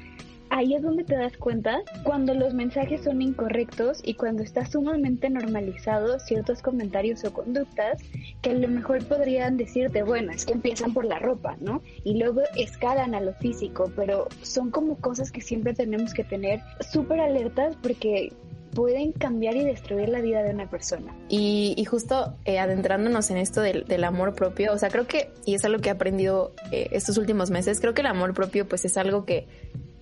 ahí 0.51 0.75
es 0.75 0.83
donde 0.83 1.03
te 1.03 1.15
das 1.15 1.35
cuenta 1.37 1.81
cuando 2.03 2.33
los 2.33 2.53
mensajes 2.53 3.01
son 3.03 3.21
incorrectos 3.21 4.01
y 4.03 4.13
cuando 4.13 4.43
está 4.43 4.65
sumamente 4.65 5.29
normalizado 5.29 6.19
ciertos 6.19 6.61
comentarios 6.61 7.23
o 7.23 7.33
conductas 7.33 8.01
que 8.41 8.51
a 8.51 8.53
lo 8.53 8.67
mejor 8.67 9.03
podrían 9.05 9.57
decirte, 9.57 10.03
bueno, 10.03 10.31
es 10.33 10.45
que 10.45 10.53
empiezan 10.53 10.93
por 10.93 11.05
la 11.05 11.19
ropa, 11.19 11.55
¿no? 11.61 11.81
Y 12.03 12.19
luego 12.19 12.41
escalan 12.57 13.15
a 13.15 13.21
lo 13.21 13.33
físico, 13.35 13.91
pero 13.95 14.27
son 14.41 14.71
como 14.71 14.97
cosas 14.97 15.31
que 15.31 15.41
siempre 15.41 15.73
tenemos 15.73 16.13
que 16.13 16.25
tener 16.25 16.59
súper 16.91 17.21
alertas 17.21 17.77
porque 17.81 18.33
pueden 18.75 19.13
cambiar 19.13 19.55
y 19.55 19.63
destruir 19.63 20.09
la 20.09 20.21
vida 20.21 20.43
de 20.43 20.51
una 20.51 20.69
persona. 20.69 21.15
Y, 21.29 21.83
justo 21.85 22.35
eh, 22.45 22.59
adentrándonos 22.59 23.29
en 23.31 23.37
esto 23.37 23.61
del, 23.61 24.03
amor 24.03 24.33
propio, 24.33 24.73
o 24.73 24.77
sea, 24.77 24.89
creo 24.89 25.07
que, 25.07 25.31
y 25.45 25.55
es 25.55 25.63
algo 25.63 25.81
que 25.81 25.89
he 25.89 25.91
aprendido 25.91 26.53
eh, 26.71 26.89
estos 26.91 27.17
últimos 27.17 27.51
meses, 27.51 27.79
creo 27.79 27.93
que 27.93 28.01
el 28.01 28.07
amor 28.07 28.33
propio 28.33 28.67
pues 28.67 28.85
es 28.85 28.97
algo 28.97 29.25
que 29.25 29.47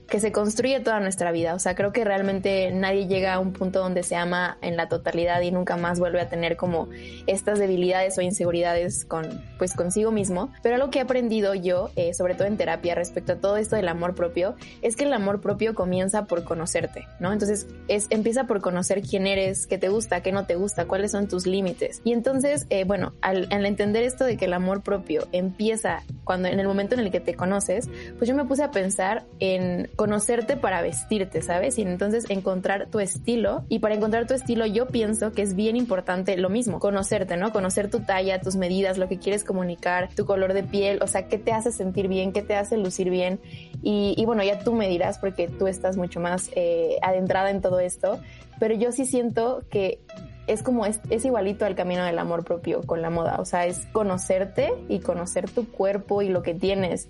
que 0.09 0.19
se 0.19 0.31
construye 0.31 0.79
toda 0.79 0.99
nuestra 0.99 1.31
vida. 1.31 1.53
O 1.53 1.59
sea, 1.59 1.75
creo 1.75 1.91
que 1.91 2.03
realmente 2.03 2.71
nadie 2.71 3.07
llega 3.07 3.33
a 3.33 3.39
un 3.39 3.53
punto 3.53 3.79
donde 3.79 4.03
se 4.03 4.15
ama 4.15 4.57
en 4.61 4.75
la 4.75 4.89
totalidad 4.89 5.41
y 5.41 5.51
nunca 5.51 5.77
más 5.77 5.99
vuelve 5.99 6.19
a 6.19 6.29
tener 6.29 6.57
como 6.57 6.89
estas 7.27 7.59
debilidades 7.59 8.17
o 8.17 8.21
inseguridades 8.21 9.05
con, 9.05 9.43
pues, 9.57 9.73
consigo 9.73 10.11
mismo. 10.11 10.51
Pero 10.61 10.75
algo 10.75 10.89
que 10.89 10.99
he 10.99 11.01
aprendido 11.01 11.53
yo, 11.53 11.91
eh, 11.95 12.13
sobre 12.13 12.35
todo 12.35 12.47
en 12.47 12.57
terapia, 12.57 12.95
respecto 12.95 13.33
a 13.33 13.35
todo 13.37 13.57
esto 13.57 13.75
del 13.75 13.87
amor 13.87 14.15
propio, 14.15 14.55
es 14.81 14.95
que 14.95 15.05
el 15.05 15.13
amor 15.13 15.41
propio 15.41 15.75
comienza 15.75 16.25
por 16.25 16.43
conocerte, 16.43 17.07
¿no? 17.19 17.31
Entonces, 17.31 17.67
es, 17.87 18.07
empieza 18.09 18.45
por 18.45 18.61
conocer 18.61 19.01
quién 19.01 19.27
eres, 19.27 19.67
qué 19.67 19.77
te 19.77 19.89
gusta, 19.89 20.21
qué 20.21 20.31
no 20.31 20.45
te 20.45 20.55
gusta, 20.55 20.85
cuáles 20.85 21.11
son 21.11 21.27
tus 21.27 21.45
límites. 21.45 22.01
Y 22.03 22.13
entonces, 22.13 22.65
eh, 22.69 22.83
bueno, 22.83 23.13
al, 23.21 23.47
al 23.51 23.65
entender 23.65 24.03
esto 24.03 24.25
de 24.25 24.37
que 24.37 24.45
el 24.45 24.53
amor 24.53 24.81
propio 24.81 25.27
empieza 25.31 26.03
cuando 26.23 26.47
en 26.47 26.59
el 26.59 26.67
momento 26.67 26.95
en 26.95 27.01
el 27.01 27.11
que 27.11 27.19
te 27.19 27.35
conoces, 27.35 27.89
pues 28.17 28.27
yo 28.27 28.35
me 28.35 28.45
puse 28.45 28.63
a 28.63 28.71
pensar 28.71 29.25
en 29.39 29.89
conocerte 29.99 30.55
para 30.55 30.81
vestirte, 30.81 31.41
¿sabes? 31.41 31.77
Y 31.77 31.81
entonces 31.81 32.23
encontrar 32.29 32.87
tu 32.89 33.01
estilo. 33.01 33.65
Y 33.67 33.79
para 33.79 33.95
encontrar 33.95 34.27
tu 34.27 34.33
estilo 34.33 34.65
yo 34.65 34.87
pienso 34.87 35.33
que 35.33 35.41
es 35.41 35.57
bien 35.57 35.75
importante 35.75 36.37
lo 36.37 36.47
mismo, 36.47 36.79
conocerte, 36.79 37.35
¿no? 37.35 37.51
Conocer 37.51 37.89
tu 37.89 37.99
talla, 37.99 38.39
tus 38.39 38.55
medidas, 38.55 38.97
lo 38.97 39.09
que 39.09 39.19
quieres 39.19 39.43
comunicar, 39.43 40.07
tu 40.15 40.25
color 40.25 40.53
de 40.53 40.63
piel, 40.63 40.99
o 41.01 41.07
sea, 41.07 41.27
qué 41.27 41.37
te 41.37 41.51
hace 41.51 41.73
sentir 41.73 42.07
bien, 42.07 42.31
qué 42.31 42.41
te 42.41 42.55
hace 42.55 42.77
lucir 42.77 43.09
bien. 43.09 43.41
Y, 43.83 44.23
bueno, 44.25 44.41
ya 44.41 44.59
tú 44.59 44.73
me 44.73 44.87
dirás 44.87 45.19
porque 45.19 45.49
tú 45.49 45.67
estás 45.67 45.97
mucho 45.97 46.21
más 46.21 46.49
eh, 46.55 46.95
adentrada 47.01 47.49
en 47.49 47.59
todo 47.59 47.81
esto, 47.81 48.21
pero 48.57 48.75
yo 48.75 48.93
sí 48.93 49.03
siento 49.03 49.63
que 49.69 49.99
es 50.47 50.63
como 50.63 50.85
es, 50.85 51.01
es, 51.09 51.25
igualito 51.25 51.65
al 51.65 51.75
camino 51.75 52.05
del 52.05 52.19
amor 52.19 52.45
propio 52.45 52.83
con 52.83 53.01
la 53.01 53.09
moda, 53.09 53.35
o 53.39 53.43
sea, 53.43 53.65
es 53.65 53.85
conocerte 53.91 54.71
y 54.87 54.99
conocer 54.99 55.49
tu 55.49 55.69
cuerpo 55.69 56.21
y 56.21 56.29
lo 56.29 56.41
que 56.41 56.55
tienes 56.55 57.09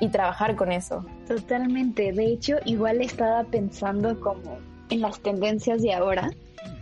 y 0.00 0.08
trabajar 0.08 0.56
con 0.56 0.72
eso. 0.72 1.04
Totalmente. 1.26 2.12
De 2.12 2.26
hecho, 2.26 2.56
igual 2.64 3.00
estaba 3.00 3.44
pensando 3.44 4.18
como 4.20 4.58
en 4.90 5.00
las 5.00 5.20
tendencias 5.20 5.82
de 5.82 5.94
ahora, 5.94 6.30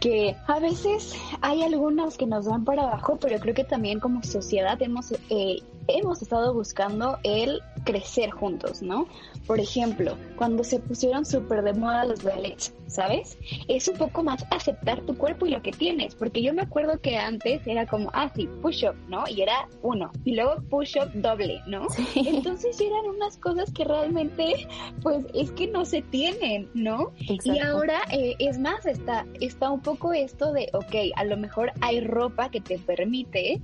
que 0.00 0.36
a 0.46 0.58
veces 0.58 1.14
hay 1.40 1.62
algunas 1.62 2.16
que 2.16 2.26
nos 2.26 2.46
van 2.46 2.64
para 2.64 2.82
abajo, 2.82 3.18
pero 3.20 3.38
creo 3.38 3.54
que 3.54 3.64
también 3.64 4.00
como 4.00 4.22
sociedad 4.22 4.80
hemos, 4.82 5.12
eh, 5.30 5.58
hemos 5.88 6.22
estado 6.22 6.54
buscando 6.54 7.18
el 7.22 7.60
crecer 7.84 8.30
juntos, 8.30 8.82
¿no? 8.82 9.06
Por 9.46 9.60
ejemplo, 9.60 10.16
cuando 10.36 10.64
se 10.64 10.80
pusieron 10.80 11.24
súper 11.24 11.62
de 11.62 11.74
moda 11.74 12.04
los 12.04 12.22
ballets, 12.22 12.72
¿sabes? 12.86 13.36
Es 13.68 13.88
un 13.88 13.96
poco 13.96 14.22
más 14.22 14.44
aceptar 14.50 15.02
tu 15.02 15.16
cuerpo 15.16 15.46
y 15.46 15.50
lo 15.50 15.62
que 15.62 15.72
tienes, 15.72 16.14
porque 16.14 16.42
yo 16.42 16.54
me 16.54 16.62
acuerdo 16.62 17.00
que 17.00 17.18
antes 17.18 17.66
era 17.66 17.86
como, 17.86 18.10
ah, 18.14 18.30
sí, 18.34 18.48
push-up, 18.62 18.94
¿no? 19.08 19.24
Y 19.28 19.42
era 19.42 19.68
uno, 19.82 20.10
y 20.24 20.34
luego 20.34 20.62
push-up 20.70 21.10
doble, 21.14 21.60
¿no? 21.66 21.86
Entonces 22.14 22.80
eran 22.80 23.04
unas 23.16 23.36
cosas 23.36 23.70
que 23.72 23.84
realmente, 23.84 24.66
pues, 25.02 25.26
es 25.34 25.50
que 25.52 25.68
no 25.68 25.84
se 25.84 26.02
tienen, 26.02 26.70
¿no? 26.74 27.12
Y 27.18 27.58
ahora, 27.58 28.00
eh, 28.12 28.34
es 28.38 28.58
más, 28.58 28.86
está, 28.86 29.26
está 29.40 29.70
un 29.70 29.80
poco 29.80 30.12
esto 30.12 30.52
de, 30.52 30.70
ok, 30.72 31.12
a 31.16 31.24
lo 31.24 31.36
mejor 31.36 31.72
hay 31.80 32.00
ropa 32.00 32.50
que 32.50 32.60
te 32.60 32.78
permite 32.78 33.60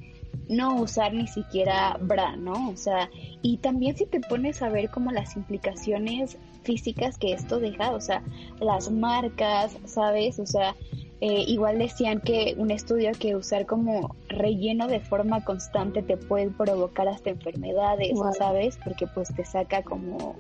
no 0.49 0.77
usar 0.81 1.15
ni 1.15 1.29
siquiera 1.29 1.97
bra, 2.01 2.37
¿no? 2.37 2.71
O 2.71 2.77
sea, 2.77 3.09
y 3.43 3.59
también 3.59 3.97
si 3.97 4.07
te 4.07 4.21
pones 4.21 4.63
a 4.63 4.69
ver 4.69 4.91
como 4.91 5.13
las 5.13 5.37
implicaciones 5.37 6.37
físicas 6.63 7.19
que 7.19 7.33
esto 7.33 7.61
deja, 7.61 7.93
o 7.93 8.01
sea, 8.01 8.23
las 8.61 8.91
marcas, 8.91 9.77
¿sabes? 9.87 10.39
O 10.39 10.47
sea, 10.47 10.75
eh, 11.21 11.45
igual 11.47 11.79
decían 11.79 12.21
que 12.21 12.55
un 12.57 12.71
estudio 12.71 13.13
que 13.19 13.37
usar 13.37 13.67
como 13.67 14.15
relleno 14.29 14.89
de 14.89 15.01
forma 15.01 15.45
constante 15.45 16.03
te 16.03 16.17
puede 16.17 16.49
provocar 16.49 17.09
hasta 17.09 17.31
enfermedades, 17.31 18.19
¿sabes? 18.39 18.79
Porque 18.83 19.07
pues 19.07 19.35
te 19.35 19.45
saca 19.45 19.83
como 19.83 20.37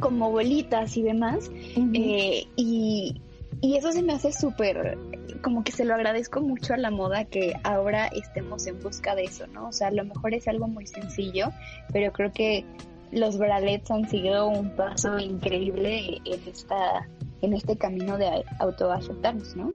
como 0.00 0.30
bolitas 0.30 0.96
y 0.96 1.02
demás. 1.02 1.50
Eh, 1.94 2.46
y, 2.56 3.20
y 3.60 3.76
eso 3.76 3.92
se 3.92 4.02
me 4.02 4.12
hace 4.12 4.32
súper 4.32 4.96
como 5.42 5.64
que 5.64 5.72
se 5.72 5.84
lo 5.84 5.94
agradezco 5.94 6.40
mucho 6.40 6.74
a 6.74 6.76
la 6.76 6.90
moda 6.90 7.24
que 7.24 7.54
ahora 7.64 8.06
estemos 8.08 8.66
en 8.66 8.80
busca 8.82 9.14
de 9.14 9.24
eso, 9.24 9.46
¿no? 9.48 9.68
O 9.68 9.72
sea, 9.72 9.88
a 9.88 9.92
lo 9.92 10.04
mejor 10.04 10.34
es 10.34 10.48
algo 10.48 10.68
muy 10.68 10.86
sencillo, 10.86 11.50
pero 11.92 12.12
creo 12.12 12.32
que 12.32 12.64
los 13.10 13.38
bralets 13.38 13.90
han 13.90 14.08
sido 14.08 14.48
un 14.48 14.70
paso 14.70 15.18
increíble 15.18 16.20
en 16.24 16.48
esta 16.48 17.08
en 17.40 17.54
este 17.54 17.76
camino 17.76 18.18
de 18.18 18.44
autoaceptarnos, 18.58 19.56
¿no? 19.56 19.72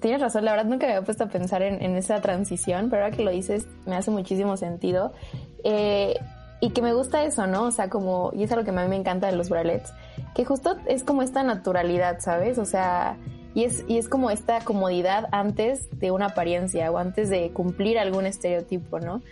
Tienes 0.00 0.20
razón, 0.20 0.44
la 0.44 0.52
verdad 0.52 0.66
nunca 0.66 0.86
me 0.86 0.92
había 0.92 1.04
puesto 1.04 1.24
a 1.24 1.28
pensar 1.28 1.62
en, 1.62 1.96
esa 1.96 2.20
transición, 2.20 2.90
pero 2.90 3.04
ahora 3.04 3.16
que 3.16 3.24
lo 3.24 3.30
dices 3.30 3.66
me 3.86 3.96
hace 3.96 4.10
muchísimo 4.10 4.58
sentido. 4.58 5.12
Eh, 5.64 6.14
y 6.60 6.70
que 6.70 6.82
me 6.82 6.92
gusta 6.92 7.24
eso, 7.24 7.46
¿no? 7.46 7.64
O 7.64 7.70
sea, 7.70 7.88
como, 7.88 8.30
y 8.34 8.42
es 8.44 8.52
algo 8.52 8.64
que 8.64 8.70
a 8.70 8.82
mí 8.82 8.88
me 8.88 8.96
encanta 8.96 9.26
de 9.26 9.36
los 9.36 9.48
bralets, 9.48 9.92
que 10.34 10.44
justo 10.44 10.76
es 10.86 11.04
como 11.04 11.22
esta 11.22 11.42
naturalidad, 11.42 12.20
¿sabes? 12.20 12.58
O 12.58 12.64
sea, 12.64 13.16
y 13.56 13.64
es, 13.64 13.86
y 13.88 13.96
es 13.96 14.06
como 14.06 14.30
esta 14.30 14.60
comodidad 14.60 15.28
antes 15.32 15.88
de 15.98 16.10
una 16.10 16.26
apariencia 16.26 16.90
o 16.92 16.98
antes 16.98 17.30
de 17.30 17.52
cumplir 17.52 17.98
algún 17.98 18.26
estereotipo, 18.26 19.00
¿no? 19.00 19.22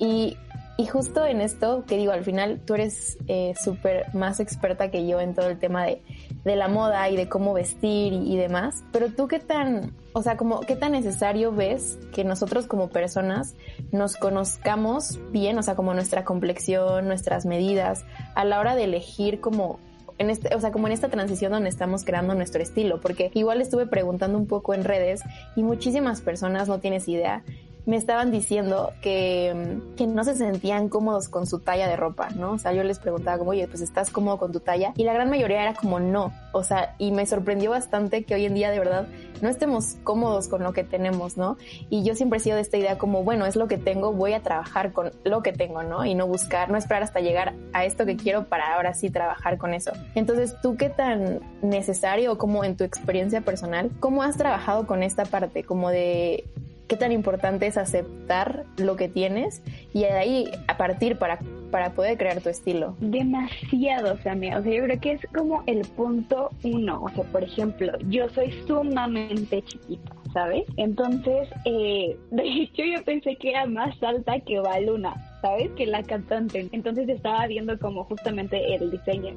Y, 0.00 0.36
y 0.76 0.86
justo 0.86 1.24
en 1.24 1.40
esto, 1.40 1.84
que 1.86 1.96
digo, 1.96 2.10
al 2.10 2.24
final 2.24 2.60
tú 2.66 2.74
eres 2.74 3.18
eh, 3.28 3.54
súper 3.56 4.12
más 4.16 4.40
experta 4.40 4.90
que 4.90 5.06
yo 5.06 5.20
en 5.20 5.32
todo 5.32 5.48
el 5.48 5.60
tema 5.60 5.84
de, 5.84 6.02
de 6.42 6.56
la 6.56 6.66
moda 6.66 7.08
y 7.08 7.14
de 7.14 7.28
cómo 7.28 7.54
vestir 7.54 8.12
y, 8.12 8.36
demás, 8.36 8.82
pero 8.90 9.10
tú 9.10 9.28
qué 9.28 9.38
tan, 9.38 9.94
o 10.12 10.24
sea, 10.24 10.36
como 10.36 10.58
qué 10.58 10.74
tan 10.74 10.90
necesario 10.90 11.52
ves 11.52 12.00
que 12.12 12.24
nosotros 12.24 12.66
como 12.66 12.88
personas 12.88 13.54
nos 13.92 14.16
conozcamos 14.16 15.20
bien, 15.30 15.56
o 15.56 15.62
sea, 15.62 15.76
como 15.76 15.94
nuestra 15.94 16.24
complexión, 16.24 17.06
nuestras 17.06 17.46
medidas, 17.46 18.04
a 18.34 18.44
la 18.44 18.58
hora 18.58 18.74
de 18.74 18.84
elegir 18.84 19.38
como 19.40 19.78
en 20.18 20.30
este, 20.30 20.54
o 20.54 20.60
sea, 20.60 20.72
como 20.72 20.86
en 20.86 20.92
esta 20.92 21.08
transición 21.08 21.52
donde 21.52 21.68
estamos 21.68 22.04
creando 22.04 22.34
nuestro 22.34 22.62
estilo, 22.62 23.00
porque 23.00 23.30
igual 23.34 23.60
estuve 23.60 23.86
preguntando 23.86 24.36
un 24.36 24.46
poco 24.46 24.74
en 24.74 24.84
redes 24.84 25.22
y 25.56 25.62
muchísimas 25.62 26.20
personas, 26.20 26.68
no 26.68 26.80
tienes 26.80 27.08
idea, 27.08 27.42
me 27.88 27.96
estaban 27.96 28.30
diciendo 28.30 28.92
que, 29.00 29.80
que, 29.96 30.06
no 30.06 30.22
se 30.22 30.34
sentían 30.34 30.90
cómodos 30.90 31.30
con 31.30 31.46
su 31.46 31.60
talla 31.60 31.88
de 31.88 31.96
ropa, 31.96 32.28
¿no? 32.36 32.52
O 32.52 32.58
sea, 32.58 32.74
yo 32.74 32.84
les 32.84 32.98
preguntaba 32.98 33.38
como, 33.38 33.52
oye, 33.52 33.66
pues 33.66 33.80
estás 33.80 34.10
cómodo 34.10 34.36
con 34.36 34.52
tu 34.52 34.60
talla. 34.60 34.92
Y 34.94 35.04
la 35.04 35.14
gran 35.14 35.30
mayoría 35.30 35.62
era 35.62 35.72
como 35.72 35.98
no. 35.98 36.30
O 36.52 36.62
sea, 36.62 36.94
y 36.98 37.12
me 37.12 37.24
sorprendió 37.24 37.70
bastante 37.70 38.24
que 38.24 38.34
hoy 38.34 38.44
en 38.44 38.52
día 38.52 38.70
de 38.70 38.78
verdad 38.78 39.08
no 39.40 39.48
estemos 39.48 39.96
cómodos 40.04 40.48
con 40.48 40.62
lo 40.62 40.74
que 40.74 40.84
tenemos, 40.84 41.38
¿no? 41.38 41.56
Y 41.88 42.04
yo 42.04 42.14
siempre 42.14 42.36
he 42.36 42.40
sido 42.40 42.56
de 42.56 42.62
esta 42.62 42.76
idea 42.76 42.98
como, 42.98 43.24
bueno, 43.24 43.46
es 43.46 43.56
lo 43.56 43.68
que 43.68 43.78
tengo, 43.78 44.12
voy 44.12 44.34
a 44.34 44.42
trabajar 44.42 44.92
con 44.92 45.10
lo 45.24 45.42
que 45.42 45.54
tengo, 45.54 45.82
¿no? 45.82 46.04
Y 46.04 46.14
no 46.14 46.26
buscar, 46.26 46.68
no 46.68 46.76
esperar 46.76 47.04
hasta 47.04 47.20
llegar 47.20 47.54
a 47.72 47.86
esto 47.86 48.04
que 48.04 48.16
quiero 48.16 48.44
para 48.44 48.74
ahora 48.74 48.92
sí 48.92 49.08
trabajar 49.08 49.56
con 49.56 49.72
eso. 49.72 49.92
Entonces, 50.14 50.54
¿tú 50.60 50.76
qué 50.76 50.90
tan 50.90 51.40
necesario 51.62 52.36
como 52.36 52.64
en 52.64 52.76
tu 52.76 52.84
experiencia 52.84 53.40
personal, 53.40 53.90
cómo 53.98 54.22
has 54.22 54.36
trabajado 54.36 54.86
con 54.86 55.02
esta 55.02 55.24
parte 55.24 55.64
como 55.64 55.88
de 55.88 56.44
qué 56.88 56.96
tan 56.96 57.12
importante 57.12 57.66
es 57.66 57.76
aceptar 57.76 58.64
lo 58.78 58.96
que 58.96 59.08
tienes 59.08 59.62
y 59.92 60.00
de 60.00 60.12
ahí 60.12 60.50
a 60.66 60.76
partir 60.78 61.18
para, 61.18 61.38
para 61.70 61.90
poder 61.92 62.16
crear 62.16 62.40
tu 62.40 62.48
estilo. 62.48 62.96
Demasiado, 62.98 64.18
Samia. 64.22 64.58
O 64.58 64.62
sea, 64.62 64.72
yo 64.72 64.84
creo 64.84 65.00
que 65.00 65.12
es 65.12 65.20
como 65.34 65.62
el 65.66 65.82
punto 65.82 66.50
uno. 66.64 67.02
O 67.04 67.08
sea, 67.10 67.24
por 67.24 67.44
ejemplo, 67.44 67.92
yo 68.08 68.28
soy 68.30 68.52
sumamente 68.66 69.62
chiquita. 69.62 70.12
¿Sabes? 70.32 70.64
Entonces, 70.76 71.48
eh, 71.64 72.16
de 72.30 72.42
hecho 72.42 72.82
yo 72.84 73.02
pensé 73.04 73.36
que 73.36 73.50
era 73.50 73.66
más 73.66 74.00
alta 74.02 74.38
que 74.40 74.60
Baluna, 74.60 75.14
¿sabes? 75.40 75.70
Que 75.72 75.86
la 75.86 76.02
cantante. 76.02 76.68
Entonces 76.72 77.08
estaba 77.08 77.46
viendo 77.46 77.78
como 77.78 78.04
justamente 78.04 78.74
el 78.74 78.90
diseño, 78.90 79.34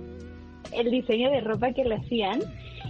el 0.73 0.91
diseño 0.91 1.31
de 1.31 1.41
ropa 1.41 1.71
que 1.71 1.85
le 1.85 1.95
hacían 1.95 2.41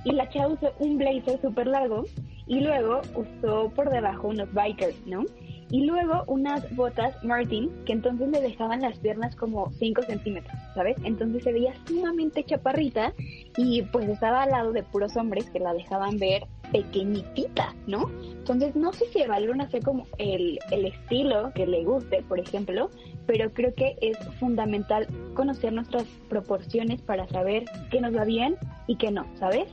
y 0.03 0.13
la 0.13 0.27
chava 0.29 0.53
usó 0.53 0.73
un 0.79 0.97
blazer 0.97 1.39
súper 1.41 1.67
largo 1.67 2.05
y 2.51 2.60
luego 2.60 3.00
usó 3.15 3.70
por 3.70 3.89
debajo 3.89 4.27
unos 4.27 4.53
bikers, 4.53 5.08
¿no? 5.08 5.24
Y 5.70 5.86
luego 5.86 6.25
unas 6.27 6.75
botas 6.75 7.15
Martin, 7.24 7.72
que 7.86 7.93
entonces 7.93 8.27
le 8.27 8.41
dejaban 8.41 8.81
las 8.81 9.00
piernas 9.00 9.38
como 9.38 9.72
5 9.72 10.01
centímetros, 10.01 10.53
¿sabes? 10.75 10.98
Entonces 11.05 11.46
se 11.46 11.53
veía 11.53 11.74
sumamente 11.88 12.43
chaparrita 12.43 13.13
y 13.55 13.84
pues 13.84 14.10
estaba 14.10 14.43
al 14.43 14.51
lado 14.51 14.74
de 14.74 14.84
puros 14.84 15.15
hombres 15.15 15.50
que 15.50 15.60
la 15.60 15.74
dejaban 15.74 16.17
ver 16.17 16.46
pequeñitita, 16.74 17.74
¿no? 17.88 18.12
Entonces 18.34 18.75
no 18.75 18.91
sé 18.91 19.05
si 19.13 19.22
evalúan 19.22 19.62
hacer 19.62 19.81
como 19.81 20.08
el, 20.17 20.60
el 20.72 20.88
estilo 20.88 21.53
que 21.55 21.65
le 21.65 21.86
guste, 21.86 22.22
por 22.27 22.38
ejemplo, 22.38 22.89
pero 23.27 23.53
creo 23.53 23.74
que 23.75 23.96
es 24.01 24.17
fundamental 24.41 25.08
conocer 25.36 25.72
nuestras 25.72 26.03
proporciones 26.27 27.01
para 27.01 27.29
saber 27.29 27.63
qué 27.89 28.01
nos 28.01 28.13
va 28.13 28.25
bien 28.25 28.58
y 28.88 28.98
qué 28.98 29.10
no, 29.10 29.25
¿sabes? 29.36 29.70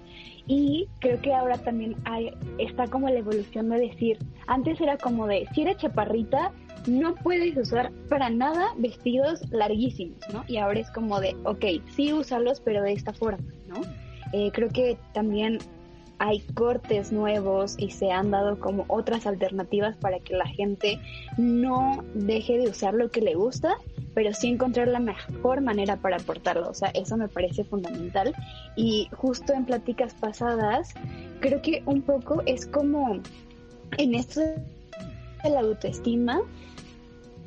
Y 0.49 0.89
creo 1.01 1.21
que 1.21 1.35
ahora 1.35 1.59
también 1.59 1.95
hay, 2.05 2.33
está 2.59 2.87
como 2.87 3.09
la 3.09 3.19
evolución 3.19 3.69
de 3.69 3.81
decir, 3.81 4.19
antes 4.47 4.81
era 4.81 4.97
como 4.97 5.27
de, 5.27 5.47
si 5.55 5.63
eres 5.63 5.77
chaparrita, 5.77 6.53
no 6.87 7.15
puedes 7.17 7.57
usar 7.57 7.93
para 8.09 8.31
nada 8.31 8.73
vestidos 8.79 9.43
larguísimos, 9.51 10.19
¿no? 10.33 10.45
Y 10.49 10.57
ahora 10.57 10.81
es 10.81 10.91
como 10.91 11.21
de, 11.21 11.37
ok, 11.45 11.65
sí 11.95 12.15
usarlos, 12.15 12.61
pero 12.61 12.83
de 12.83 12.93
esta 12.93 13.13
forma, 13.13 13.45
¿no? 13.67 13.83
Eh, 14.33 14.51
creo 14.53 14.71
que 14.71 14.99
también 15.13 15.59
hay 16.19 16.41
cortes 16.55 17.13
nuevos 17.13 17.77
y 17.79 17.91
se 17.91 18.11
han 18.11 18.31
dado 18.31 18.59
como 18.59 18.85
otras 18.89 19.27
alternativas 19.27 19.97
para 19.97 20.19
que 20.21 20.35
la 20.35 20.47
gente 20.47 20.99
no 21.37 22.05
deje 22.15 22.59
de 22.59 22.69
usar 22.69 22.95
lo 22.95 23.11
que 23.11 23.21
le 23.21 23.35
gusta, 23.35 23.77
pero 24.19 24.35
sí 24.35 24.49
encontrar 24.49 24.89
la 24.89 24.99
mejor 24.99 25.61
manera 25.61 25.95
para 25.95 26.17
aportarlo. 26.17 26.69
O 26.69 26.75
sea, 26.75 26.89
eso 26.89 27.17
me 27.17 27.29
parece 27.29 27.63
fundamental. 27.63 28.35
Y 28.75 29.09
justo 29.13 29.53
en 29.53 29.65
pláticas 29.65 30.13
pasadas, 30.13 30.93
creo 31.39 31.63
que 31.63 31.85
un 31.87 32.03
poco 32.03 32.43
es 32.45 32.67
como 32.67 33.21
en 33.97 34.15
esto 34.17 34.41
de 34.41 35.51
la 35.51 35.61
autoestima, 35.61 36.41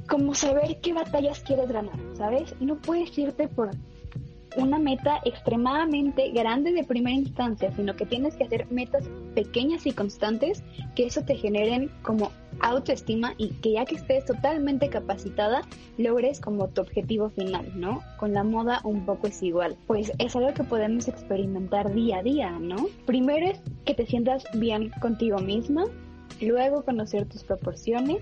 como 0.08 0.34
saber 0.34 0.80
qué 0.82 0.94
batallas 0.94 1.42
quieres 1.42 1.70
ganar, 1.70 2.00
¿sabes? 2.14 2.56
No 2.62 2.78
puedes 2.78 3.18
irte 3.18 3.50
por 3.50 3.72
una 4.58 4.80
meta 4.80 5.20
extremadamente 5.24 6.32
grande 6.32 6.72
de 6.72 6.84
primera 6.84 7.16
instancia, 7.16 7.72
sino 7.76 7.96
que 7.96 8.06
tienes 8.06 8.36
que 8.36 8.44
hacer 8.44 8.70
metas 8.72 9.06
pequeñas 9.36 9.86
y 9.86 9.92
constantes 9.92 10.64
que 10.96 11.06
eso 11.06 11.22
te 11.24 11.36
generen 11.36 11.90
como 12.02 12.32
autoestima 12.60 13.34
y 13.38 13.50
que 13.50 13.74
ya 13.74 13.86
que 13.86 13.96
estés 13.96 14.26
totalmente 14.26 14.90
capacitada, 14.90 15.62
logres 15.98 16.40
como 16.40 16.68
tu 16.68 16.82
objetivo 16.82 17.30
final, 17.30 17.72
¿no? 17.80 18.02
Con 18.18 18.34
la 18.34 18.44
moda 18.44 18.82
un 18.84 19.06
poco 19.06 19.28
es 19.28 19.42
igual. 19.42 19.78
Pues 19.88 20.12
es 20.20 20.36
algo 20.36 20.54
que 20.54 20.64
podemos 20.64 21.08
experimentar 21.08 21.94
día 21.94 22.20
a 22.20 22.24
día, 22.24 22.52
¿no? 22.52 22.88
Primero 23.06 23.48
es 23.48 23.62
que 23.86 23.94
te 23.94 24.06
sientas 24.06 24.46
bien 24.54 24.92
contigo 25.02 25.40
misma, 25.40 25.86
luego 26.42 26.84
conocer 26.84 27.26
tus 27.26 27.44
proporciones 27.44 28.22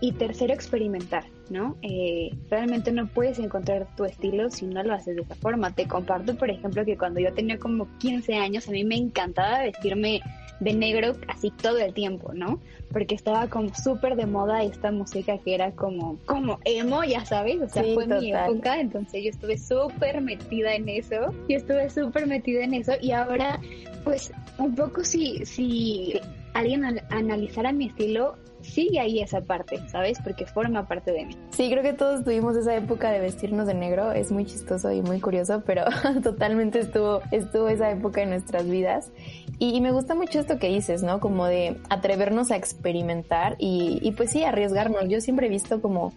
y 0.00 0.12
tercero 0.12 0.52
experimentar. 0.52 1.24
¿no? 1.50 1.76
Eh, 1.82 2.30
realmente 2.50 2.92
no 2.92 3.06
puedes 3.06 3.38
encontrar 3.38 3.86
tu 3.96 4.04
estilo 4.04 4.50
si 4.50 4.66
no 4.66 4.82
lo 4.82 4.94
haces 4.94 5.16
de 5.16 5.22
esa 5.22 5.34
forma. 5.34 5.74
Te 5.74 5.86
comparto, 5.86 6.36
por 6.36 6.50
ejemplo, 6.50 6.84
que 6.84 6.96
cuando 6.96 7.20
yo 7.20 7.32
tenía 7.32 7.58
como 7.58 7.88
15 7.98 8.34
años, 8.34 8.68
a 8.68 8.72
mí 8.72 8.84
me 8.84 8.96
encantaba 8.96 9.62
vestirme 9.62 10.20
de 10.60 10.72
negro 10.72 11.14
así 11.28 11.50
todo 11.50 11.78
el 11.78 11.94
tiempo, 11.94 12.32
¿no? 12.34 12.60
Porque 12.90 13.14
estaba 13.14 13.48
como 13.48 13.72
súper 13.74 14.16
de 14.16 14.26
moda 14.26 14.62
esta 14.62 14.90
música 14.90 15.38
que 15.38 15.54
era 15.54 15.70
como, 15.72 16.18
como 16.26 16.58
emo, 16.64 17.04
ya 17.04 17.24
sabes, 17.24 17.60
o 17.60 17.68
sea, 17.68 17.84
fue 17.94 18.06
mi 18.06 18.32
época, 18.32 18.80
entonces 18.80 19.22
yo 19.22 19.30
estuve 19.30 19.56
súper 19.58 20.20
metida 20.20 20.74
en 20.74 20.88
eso, 20.88 21.32
yo 21.48 21.56
estuve 21.58 21.88
súper 21.90 22.26
metida 22.26 22.64
en 22.64 22.74
eso 22.74 22.92
y 23.00 23.12
ahora, 23.12 23.60
pues, 24.02 24.32
un 24.58 24.74
poco 24.74 25.04
si, 25.04 25.44
si 25.46 26.20
alguien 26.58 26.84
analizara 27.10 27.72
mi 27.72 27.86
estilo, 27.86 28.36
sigue 28.60 29.00
ahí 29.00 29.20
esa 29.20 29.40
parte, 29.40 29.80
¿sabes? 29.88 30.18
Porque 30.22 30.46
forma 30.46 30.86
parte 30.86 31.12
de 31.12 31.26
mí. 31.26 31.36
Sí, 31.50 31.70
creo 31.70 31.82
que 31.82 31.92
todos 31.92 32.24
tuvimos 32.24 32.56
esa 32.56 32.74
época 32.74 33.10
de 33.10 33.20
vestirnos 33.20 33.66
de 33.66 33.74
negro, 33.74 34.12
es 34.12 34.30
muy 34.30 34.44
chistoso 34.44 34.90
y 34.92 35.02
muy 35.02 35.20
curioso, 35.20 35.62
pero 35.64 35.84
totalmente 36.22 36.80
estuvo, 36.80 37.22
estuvo 37.30 37.68
esa 37.68 37.90
época 37.90 38.22
en 38.22 38.30
nuestras 38.30 38.68
vidas. 38.68 39.10
Y, 39.58 39.80
me 39.80 39.92
gusta 39.92 40.14
mucho 40.14 40.40
esto 40.40 40.58
que 40.58 40.68
dices, 40.68 41.02
¿no? 41.02 41.20
Como 41.20 41.46
de 41.46 41.78
atrevernos 41.88 42.50
a 42.50 42.56
experimentar 42.56 43.56
y 43.58 44.12
pues 44.16 44.30
sí, 44.30 44.44
arriesgarnos. 44.44 45.08
Yo 45.08 45.20
siempre 45.20 45.46
he 45.46 45.50
visto 45.50 45.80
como 45.80 46.12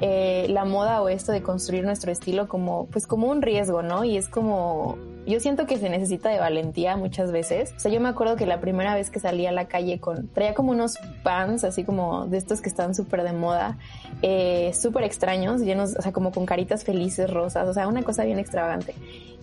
eh, 0.00 0.46
la 0.48 0.64
moda 0.64 1.02
o 1.02 1.08
esto 1.08 1.32
de 1.32 1.42
construir 1.42 1.84
nuestro 1.84 2.10
estilo 2.10 2.48
como, 2.48 2.86
pues 2.86 3.06
como 3.06 3.28
un 3.28 3.42
riesgo, 3.42 3.82
¿no? 3.82 4.04
Y 4.04 4.16
es 4.16 4.28
como, 4.28 4.98
yo 5.26 5.38
siento 5.38 5.66
que 5.66 5.78
se 5.78 5.88
necesita 5.88 6.30
de 6.30 6.40
valentía 6.40 6.96
muchas 6.96 7.30
veces. 7.30 7.72
O 7.76 7.78
sea, 7.78 7.92
yo 7.92 8.00
me 8.00 8.08
acuerdo 8.08 8.34
que 8.36 8.46
la 8.46 8.60
primera 8.60 8.94
vez 8.94 9.10
que 9.10 9.20
salí 9.20 9.46
a 9.46 9.52
la 9.52 9.66
calle 9.66 10.00
con, 10.00 10.28
traía 10.28 10.54
como 10.54 10.72
unos 10.72 10.98
pants, 11.22 11.64
así 11.64 11.84
como 11.84 12.26
de 12.26 12.38
estos 12.38 12.60
que 12.60 12.68
están 12.68 12.94
súper 12.94 13.22
de 13.22 13.32
moda, 13.32 13.78
eh, 14.22 14.72
súper 14.74 15.04
extraños, 15.04 15.60
llenos, 15.60 15.94
o 15.96 16.02
sea, 16.02 16.12
como 16.12 16.32
con 16.32 16.46
caritas 16.46 16.82
felices, 16.84 17.30
rosas, 17.30 17.68
o 17.68 17.74
sea, 17.74 17.86
una 17.86 18.02
cosa 18.02 18.24
bien 18.24 18.38
extravagante. 18.38 18.94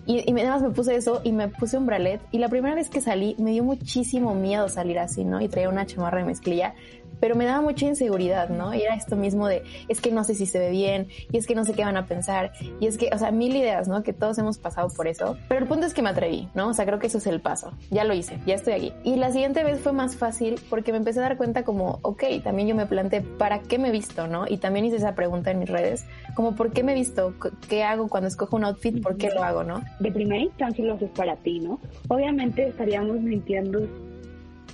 Y, 0.06 0.28
y 0.28 0.32
además 0.32 0.62
me 0.62 0.70
puse 0.70 0.96
eso 0.96 1.20
y 1.24 1.32
me 1.32 1.48
puse 1.48 1.78
un 1.78 1.86
bralet. 1.86 2.20
Y 2.32 2.38
la 2.38 2.48
primera 2.48 2.74
vez 2.74 2.90
que 2.90 3.00
salí 3.00 3.34
me 3.38 3.52
dio 3.52 3.64
muchísimo 3.64 4.34
miedo 4.34 4.68
salir 4.68 4.98
así, 4.98 5.24
¿no? 5.24 5.40
Y 5.40 5.48
traía 5.48 5.68
una 5.68 5.86
chamarra 5.86 6.18
de 6.18 6.24
mezclilla 6.24 6.74
pero 7.20 7.36
me 7.36 7.44
daba 7.44 7.60
mucha 7.60 7.86
inseguridad, 7.86 8.48
¿no? 8.48 8.74
Y 8.74 8.82
era 8.82 8.94
esto 8.94 9.16
mismo 9.16 9.46
de, 9.46 9.62
es 9.88 10.00
que 10.00 10.10
no 10.10 10.24
sé 10.24 10.34
si 10.34 10.46
se 10.46 10.58
ve 10.58 10.70
bien, 10.70 11.08
y 11.30 11.36
es 11.36 11.46
que 11.46 11.54
no 11.54 11.64
sé 11.64 11.74
qué 11.74 11.84
van 11.84 11.96
a 11.96 12.06
pensar, 12.06 12.52
y 12.80 12.86
es 12.86 12.98
que, 12.98 13.10
o 13.12 13.18
sea, 13.18 13.30
mil 13.30 13.54
ideas, 13.54 13.88
¿no? 13.88 14.02
Que 14.02 14.12
todos 14.12 14.38
hemos 14.38 14.58
pasado 14.58 14.88
por 14.88 15.06
eso, 15.06 15.36
pero 15.48 15.60
el 15.60 15.68
punto 15.68 15.86
es 15.86 15.94
que 15.94 16.02
me 16.02 16.10
atreví, 16.10 16.48
¿no? 16.54 16.68
O 16.68 16.74
sea, 16.74 16.86
creo 16.86 16.98
que 16.98 17.06
eso 17.06 17.18
es 17.18 17.26
el 17.26 17.40
paso, 17.40 17.72
ya 17.90 18.04
lo 18.04 18.14
hice, 18.14 18.38
ya 18.46 18.54
estoy 18.54 18.72
aquí. 18.72 18.92
Y 19.04 19.16
la 19.16 19.30
siguiente 19.32 19.64
vez 19.64 19.80
fue 19.80 19.92
más 19.92 20.16
fácil 20.16 20.60
porque 20.68 20.92
me 20.92 20.98
empecé 20.98 21.20
a 21.20 21.22
dar 21.22 21.36
cuenta 21.36 21.64
como, 21.64 21.98
ok, 22.02 22.24
también 22.42 22.68
yo 22.68 22.74
me 22.74 22.86
planteé, 22.86 23.20
¿para 23.20 23.60
qué 23.60 23.78
me 23.78 23.90
visto, 23.90 24.26
no? 24.26 24.46
Y 24.48 24.58
también 24.58 24.84
hice 24.84 24.96
esa 24.96 25.14
pregunta 25.14 25.50
en 25.50 25.58
mis 25.58 25.68
redes, 25.68 26.04
como, 26.34 26.54
¿por 26.54 26.72
qué 26.72 26.82
me 26.82 26.94
visto? 26.94 27.34
¿Qué 27.68 27.84
hago 27.84 28.08
cuando 28.08 28.28
escojo 28.28 28.56
un 28.56 28.64
outfit? 28.64 29.02
¿Por 29.02 29.16
qué 29.16 29.30
lo 29.30 29.42
hago, 29.42 29.64
no? 29.64 29.82
De 29.98 30.10
primera 30.10 30.42
instancia 30.42 30.84
lo 30.84 30.94
haces 30.94 31.10
para 31.10 31.36
ti, 31.36 31.60
¿no? 31.60 31.80
Obviamente 32.08 32.68
estaríamos 32.68 33.20
mintiendo 33.20 33.86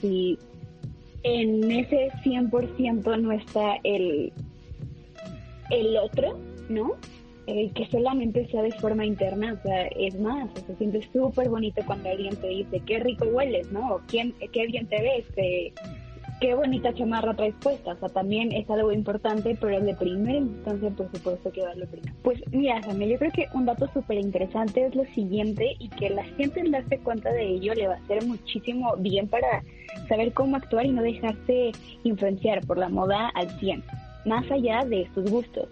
si 0.01 0.39
en 1.27 1.71
ese 1.73 2.11
100% 2.23 3.21
no 3.21 3.33
está 3.33 3.77
el, 3.83 4.33
el 5.71 5.97
otro, 5.97 6.39
¿no? 6.69 6.93
El 7.49 7.73
que 7.73 7.87
solamente 7.87 8.47
sea 8.47 8.63
de 8.63 8.71
forma 8.73 9.05
interna, 9.05 9.55
o 9.59 9.63
sea, 9.63 9.87
es 9.89 10.19
más, 10.21 10.49
o 10.51 10.67
se 10.67 10.77
siente 10.77 11.03
súper 11.13 11.49
bonito 11.49 11.83
cuando 11.85 12.11
alguien 12.11 12.37
te 12.37 12.49
dice 12.49 12.81
qué 12.87 13.01
rico 13.01 13.25
hueles, 13.27 13.71
¿no? 13.73 14.01
Quién, 14.07 14.35
qué 14.53 14.67
bien 14.67 14.87
te 14.87 15.03
ves, 15.03 15.27
qué, 15.35 15.73
qué 16.41 16.55
bonita 16.55 16.93
chamarra 16.95 17.35
traes 17.35 17.55
puesta, 17.63 17.93
o 17.93 17.97
sea, 17.99 18.09
también 18.09 18.53
es 18.53 18.69
algo 18.69 18.93
importante, 18.93 19.57
pero 19.61 19.81
de 19.81 19.95
primera 19.95 20.39
instancia, 20.39 20.91
por 20.91 21.11
supuesto 21.11 21.51
que 21.51 21.63
lo 21.77 21.87
primero. 21.87 22.15
Pues 22.23 22.41
mira, 22.53 22.83
Samuel, 22.83 23.11
yo 23.11 23.19
creo 23.19 23.33
que 23.33 23.49
un 23.55 23.67
dato 23.67 23.89
súper 23.93 24.19
interesante 24.19 24.87
es 24.87 24.95
lo 24.95 25.05
siguiente 25.07 25.77
y 25.79 25.89
que 25.89 26.11
la 26.11 26.25
gente 26.25 26.61
al 26.61 26.73
darse 26.73 26.99
cuenta 26.99 27.33
de 27.33 27.47
ello 27.47 27.75
le 27.75 27.89
va 27.89 27.95
a 27.95 27.99
hacer 27.99 28.25
muchísimo 28.27 28.97
bien 28.99 29.29
para 29.29 29.63
saber 30.09 30.33
cómo 30.33 30.57
actuar 30.57 30.87
y 30.87 30.93
no 30.93 31.03
dejarse 31.03 31.73
influenciar 32.05 32.67
por 32.67 32.79
la 32.79 32.89
moda 32.89 33.29
al 33.35 33.49
100, 33.59 33.83
más 34.27 34.51
allá 34.51 34.85
de 34.85 35.09
sus 35.15 35.31
gustos. 35.31 35.69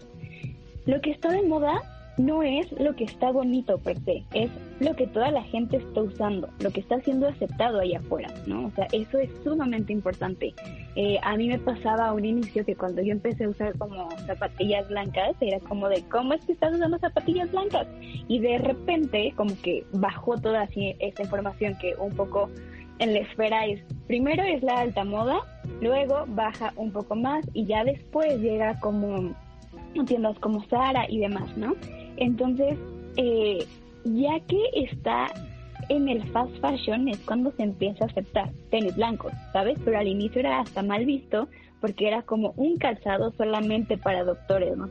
Lo 0.87 1.01
que 1.01 1.11
está 1.11 1.31
de 1.31 1.43
moda 1.43 1.81
no 2.17 2.43
es 2.43 2.71
lo 2.73 2.95
que 2.95 3.05
está 3.05 3.31
bonito 3.31 3.79
per 3.79 3.99
se, 4.05 4.25
es 4.35 4.51
lo 4.81 4.95
que 4.95 5.07
toda 5.07 5.31
la 5.31 5.43
gente 5.43 5.79
está 5.79 6.03
usando, 6.03 6.49
lo 6.61 6.71
que 6.71 6.81
está 6.81 7.01
siendo 7.01 7.29
aceptado 7.29 7.81
allá 7.81 7.99
afuera, 7.99 8.29
¿no? 8.47 8.67
O 8.67 8.71
sea, 8.73 8.87
eso 8.93 9.19
es 9.19 9.31
sumamente 9.43 9.93
importante. 9.93 10.55
Eh, 10.97 11.19
a 11.23 11.37
mí 11.37 11.49
me 11.49 11.59
pasaba 11.59 12.07
a 12.07 12.13
un 12.13 12.25
inicio 12.25 12.65
que 12.65 12.77
cuando 12.77 13.03
yo 13.03 13.13
empecé 13.13 13.45
a 13.45 13.49
usar 13.49 13.77
como 13.79 14.09
zapatillas 14.27 14.89
blancas, 14.89 15.37
era 15.41 15.59
como 15.61 15.89
de, 15.89 16.03
¿cómo 16.05 16.35
es 16.35 16.45
que 16.45 16.53
estás 16.53 16.75
usando 16.75 16.99
zapatillas 16.99 17.51
blancas? 17.51 17.87
Y 18.29 18.39
de 18.39 18.59
repente, 18.59 19.33
como 19.37 19.55
que 19.63 19.85
bajó 19.93 20.39
toda 20.39 20.63
así 20.63 20.95
esta 21.01 21.23
información 21.23 21.77
que 21.81 21.95
un 21.97 22.15
poco 22.15 22.49
en 23.01 23.13
la 23.13 23.21
esfera 23.21 23.67
es, 23.67 23.83
primero 24.07 24.43
es 24.45 24.63
la 24.63 24.81
alta 24.81 25.05
moda, 25.05 25.41
luego 25.81 26.25
baja 26.29 26.73
un 26.77 26.93
poco 26.93 27.17
más 27.17 27.45
y 27.53 27.67
ya 27.67 27.83
después 27.83 28.39
llega 28.41 28.79
como 28.79 29.35
tiendas 30.07 30.39
como 30.41 30.65
Sara 30.69 31.07
y 31.09 31.21
demás, 31.21 31.57
¿no? 31.57 31.75
Entonces, 32.17 32.79
eh, 33.17 33.67
ya 34.05 34.41
que 34.41 34.63
está 34.75 35.27
en 35.89 36.09
el 36.09 36.27
fast 36.31 36.55
fashion 36.61 37.09
es 37.09 37.19
cuando 37.21 37.53
se 37.53 37.63
empieza 37.63 38.05
a 38.05 38.09
aceptar 38.09 38.51
tenis 38.71 38.97
blancos, 38.97 39.33
¿sabes? 39.53 39.79
Pero 39.85 39.99
al 39.99 40.09
inicio 40.09 40.41
era 40.41 40.61
hasta 40.61 40.83
mal 40.83 41.05
visto 41.05 41.49
porque 41.81 42.09
era 42.09 42.23
como 42.23 42.53
un 42.57 42.79
calzado 42.79 43.33
solamente 43.37 43.99
para 43.99 44.25
doctores, 44.25 44.77
¿no? 44.77 44.89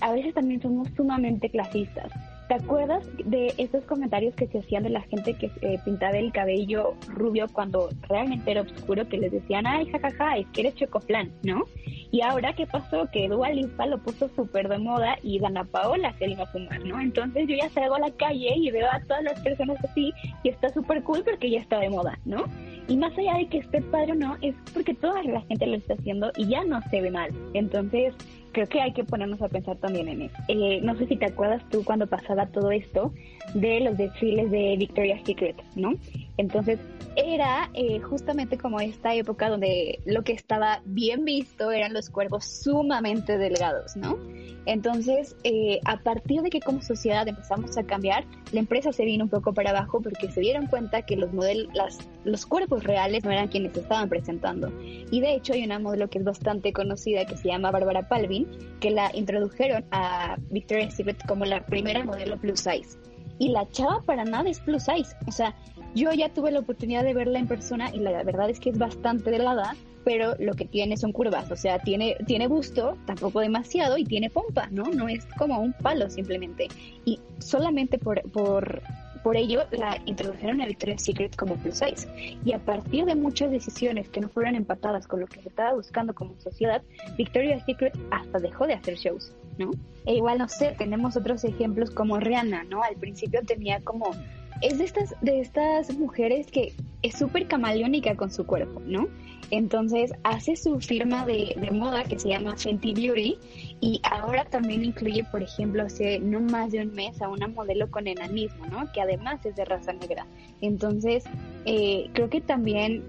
A 0.00 0.12
veces 0.12 0.32
también 0.32 0.62
somos 0.62 0.88
sumamente 0.96 1.50
clasistas. 1.50 2.10
¿Te 2.50 2.56
acuerdas 2.56 3.08
de 3.26 3.54
esos 3.58 3.84
comentarios 3.84 4.34
que 4.34 4.48
se 4.48 4.58
hacían 4.58 4.82
de 4.82 4.90
la 4.90 5.02
gente 5.02 5.34
que 5.34 5.52
eh, 5.60 5.78
pintaba 5.84 6.18
el 6.18 6.32
cabello 6.32 6.96
rubio 7.06 7.46
cuando 7.52 7.90
realmente 8.08 8.50
era 8.50 8.62
oscuro, 8.62 9.08
que 9.08 9.18
les 9.18 9.30
decían, 9.30 9.68
ay, 9.68 9.86
jajaja, 9.86 10.36
es 10.36 10.48
que 10.48 10.62
eres 10.62 10.74
chocoplan, 10.74 11.30
¿no? 11.44 11.62
Y 12.10 12.22
ahora, 12.22 12.52
¿qué 12.54 12.66
pasó? 12.66 13.08
Que 13.12 13.28
Dua 13.28 13.50
Lipa 13.50 13.86
lo 13.86 13.98
puso 13.98 14.28
súper 14.34 14.68
de 14.68 14.78
moda 14.78 15.16
y 15.22 15.38
Dana 15.38 15.62
Paola 15.62 16.12
se 16.18 16.26
le 16.26 16.32
iba 16.32 16.42
a 16.42 16.46
fumar, 16.46 16.84
¿no? 16.84 17.00
Entonces 17.00 17.46
yo 17.46 17.54
ya 17.54 17.68
salgo 17.68 17.94
a 17.94 18.00
la 18.00 18.10
calle 18.10 18.52
y 18.56 18.68
veo 18.72 18.88
a 18.90 18.98
todas 19.02 19.22
las 19.22 19.38
personas 19.42 19.78
así 19.84 20.12
y 20.42 20.48
está 20.48 20.70
súper 20.70 21.04
cool 21.04 21.22
porque 21.22 21.52
ya 21.52 21.60
está 21.60 21.78
de 21.78 21.88
moda, 21.88 22.18
¿no? 22.24 22.46
Y 22.90 22.96
más 22.96 23.16
allá 23.16 23.34
de 23.34 23.46
que 23.46 23.58
esté 23.58 23.80
padre 23.82 24.12
o 24.12 24.14
no, 24.16 24.36
es 24.42 24.52
porque 24.74 24.94
toda 24.94 25.22
la 25.22 25.40
gente 25.42 25.64
lo 25.64 25.76
está 25.76 25.94
haciendo 25.94 26.32
y 26.36 26.48
ya 26.48 26.64
no 26.64 26.82
se 26.90 27.00
ve 27.00 27.12
mal. 27.12 27.30
Entonces, 27.54 28.12
creo 28.50 28.66
que 28.66 28.80
hay 28.80 28.92
que 28.92 29.04
ponernos 29.04 29.40
a 29.42 29.48
pensar 29.48 29.76
también 29.76 30.08
en 30.08 30.22
eso. 30.22 30.34
Eh, 30.48 30.80
no 30.82 30.96
sé 30.96 31.06
si 31.06 31.14
te 31.14 31.26
acuerdas 31.26 31.62
tú 31.70 31.84
cuando 31.84 32.08
pasaba 32.08 32.46
todo 32.46 32.72
esto 32.72 33.12
de 33.54 33.78
los 33.78 33.96
desfiles 33.96 34.50
de 34.50 34.74
Victoria's 34.76 35.20
Secret, 35.24 35.54
¿no? 35.76 35.94
Entonces 36.36 36.80
era 37.16 37.70
eh, 37.74 38.00
justamente 38.00 38.56
como 38.56 38.80
esta 38.80 39.14
época 39.14 39.48
donde 39.48 40.00
lo 40.04 40.22
que 40.22 40.32
estaba 40.32 40.80
bien 40.84 41.24
visto 41.24 41.70
eran 41.70 41.92
los 41.92 42.10
cuerpos 42.10 42.44
sumamente 42.44 43.38
delgados, 43.38 43.96
¿no? 43.96 44.18
Entonces, 44.66 45.36
eh, 45.42 45.80
a 45.84 45.98
partir 45.98 46.42
de 46.42 46.50
que 46.50 46.60
como 46.60 46.82
sociedad 46.82 47.26
empezamos 47.26 47.76
a 47.78 47.84
cambiar, 47.84 48.24
la 48.52 48.60
empresa 48.60 48.92
se 48.92 49.04
vino 49.04 49.24
un 49.24 49.30
poco 49.30 49.52
para 49.52 49.70
abajo 49.70 50.00
porque 50.00 50.30
se 50.30 50.40
dieron 50.40 50.66
cuenta 50.66 51.02
que 51.02 51.16
los 51.16 51.32
modelos, 51.32 51.98
los 52.24 52.46
cuerpos 52.46 52.84
reales 52.84 53.24
no 53.24 53.30
eran 53.30 53.48
quienes 53.48 53.76
estaban 53.76 54.08
presentando. 54.08 54.72
Y 54.82 55.20
de 55.20 55.34
hecho 55.34 55.54
hay 55.54 55.64
una 55.64 55.78
modelo 55.78 56.08
que 56.08 56.18
es 56.18 56.24
bastante 56.24 56.72
conocida 56.72 57.24
que 57.24 57.36
se 57.36 57.48
llama 57.48 57.70
Bárbara 57.70 58.08
Palvin, 58.08 58.46
que 58.80 58.90
la 58.90 59.10
introdujeron 59.14 59.84
a 59.90 60.36
Victoria's 60.50 60.94
Secret 60.94 61.26
como 61.26 61.44
la 61.44 61.64
primera 61.66 62.04
modelo 62.04 62.38
plus 62.38 62.60
size. 62.60 62.98
Y 63.38 63.48
la 63.48 63.66
chava 63.70 64.02
para 64.02 64.24
nada 64.24 64.50
es 64.50 64.60
plus 64.60 64.84
size. 64.84 65.16
O 65.26 65.32
sea, 65.32 65.56
yo 65.94 66.12
ya 66.12 66.28
tuve 66.28 66.50
la 66.50 66.60
oportunidad 66.60 67.04
de 67.04 67.14
verla 67.14 67.38
en 67.38 67.48
persona 67.48 67.90
y 67.92 67.98
la 67.98 68.22
verdad 68.22 68.50
es 68.50 68.60
que 68.60 68.70
es 68.70 68.78
bastante 68.78 69.30
delgada, 69.30 69.74
pero 70.04 70.34
lo 70.38 70.54
que 70.54 70.64
tiene 70.64 70.96
son 70.96 71.12
curvas, 71.12 71.50
o 71.50 71.56
sea, 71.56 71.78
tiene, 71.78 72.16
tiene 72.26 72.48
busto, 72.48 72.96
tampoco 73.06 73.40
demasiado, 73.40 73.98
y 73.98 74.04
tiene 74.04 74.30
pompa, 74.30 74.68
¿no? 74.70 74.84
No 74.84 75.08
es 75.08 75.26
como 75.36 75.60
un 75.60 75.72
palo 75.72 76.08
simplemente. 76.08 76.68
Y 77.04 77.20
solamente 77.38 77.98
por, 77.98 78.22
por, 78.30 78.82
por 79.22 79.36
ello 79.36 79.64
la 79.72 79.98
introdujeron 80.06 80.60
a 80.60 80.66
Victoria's 80.66 81.02
Secret 81.02 81.36
como 81.36 81.56
plus 81.56 81.78
size. 81.78 82.08
Y 82.44 82.52
a 82.52 82.58
partir 82.58 83.04
de 83.04 83.14
muchas 83.14 83.50
decisiones 83.50 84.08
que 84.08 84.20
no 84.20 84.28
fueron 84.28 84.54
empatadas 84.54 85.06
con 85.06 85.20
lo 85.20 85.26
que 85.26 85.42
se 85.42 85.48
estaba 85.48 85.74
buscando 85.74 86.14
como 86.14 86.38
sociedad, 86.40 86.82
Victoria's 87.16 87.64
Secret 87.66 87.96
hasta 88.10 88.38
dejó 88.38 88.66
de 88.66 88.74
hacer 88.74 88.94
shows, 88.94 89.34
¿no? 89.58 89.70
E 90.06 90.14
igual, 90.14 90.38
no 90.38 90.48
sé, 90.48 90.74
tenemos 90.78 91.16
otros 91.16 91.44
ejemplos 91.44 91.90
como 91.90 92.18
Rihanna, 92.18 92.64
¿no? 92.64 92.82
Al 92.82 92.96
principio 92.96 93.42
tenía 93.42 93.80
como 93.80 94.12
es 94.60 94.78
de 94.78 94.84
estas, 94.84 95.14
de 95.20 95.40
estas 95.40 95.96
mujeres 95.96 96.46
que 96.50 96.72
es 97.02 97.14
súper 97.14 97.46
camaleónica 97.48 98.16
con 98.16 98.30
su 98.30 98.46
cuerpo, 98.46 98.80
¿no? 98.80 99.08
Entonces 99.50 100.12
hace 100.22 100.54
su 100.54 100.78
firma 100.80 101.26
de, 101.26 101.56
moda 101.72 102.04
que 102.04 102.18
se 102.18 102.28
llama 102.28 102.56
Fenty 102.56 102.94
Beauty 102.94 103.36
y 103.80 104.00
ahora 104.04 104.44
también 104.44 104.84
incluye, 104.84 105.24
por 105.24 105.42
ejemplo, 105.42 105.82
hace 105.82 106.20
no 106.20 106.40
más 106.40 106.70
de 106.70 106.82
un 106.82 106.92
mes 106.92 107.20
a 107.20 107.28
una 107.28 107.48
modelo 107.48 107.90
con 107.90 108.06
enanismo, 108.06 108.66
¿no? 108.66 108.90
Que 108.92 109.00
además 109.00 109.44
es 109.44 109.56
de 109.56 109.64
raza 109.64 109.92
negra. 109.92 110.26
Entonces, 110.60 111.24
eh, 111.64 112.10
creo 112.12 112.30
que 112.30 112.40
también 112.40 113.02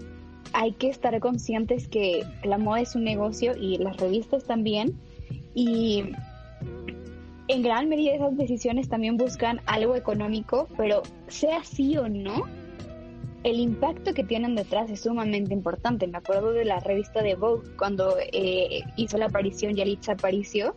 hay 0.54 0.71
que 0.73 0.89
estar 0.89 1.17
conscientes 1.19 1.88
que 1.88 2.25
la 2.43 2.58
moda 2.58 2.82
es 2.82 2.95
un 2.95 3.04
negocio 3.04 3.56
y 3.56 3.77
las 3.77 3.97
revistas 3.97 4.45
también. 4.45 4.97
Y 5.54 6.06
en 7.51 7.63
gran 7.63 7.89
medida 7.89 8.13
esas 8.13 8.37
decisiones 8.37 8.87
también 8.87 9.17
buscan 9.17 9.59
algo 9.65 9.95
económico, 9.95 10.69
pero 10.77 11.03
sea 11.27 11.63
sí 11.65 11.97
o 11.97 12.07
no, 12.07 12.45
el 13.43 13.59
impacto 13.59 14.13
que 14.13 14.23
tienen 14.23 14.55
detrás 14.55 14.89
es 14.89 15.01
sumamente 15.01 15.53
importante. 15.53 16.07
Me 16.07 16.19
acuerdo 16.19 16.53
de 16.53 16.63
la 16.63 16.79
revista 16.79 17.21
de 17.21 17.35
Vogue 17.35 17.67
cuando 17.77 18.15
eh, 18.31 18.83
hizo 18.95 19.17
la 19.17 19.25
aparición 19.25 19.75
Yalitza 19.75 20.13
Aparicio 20.13 20.75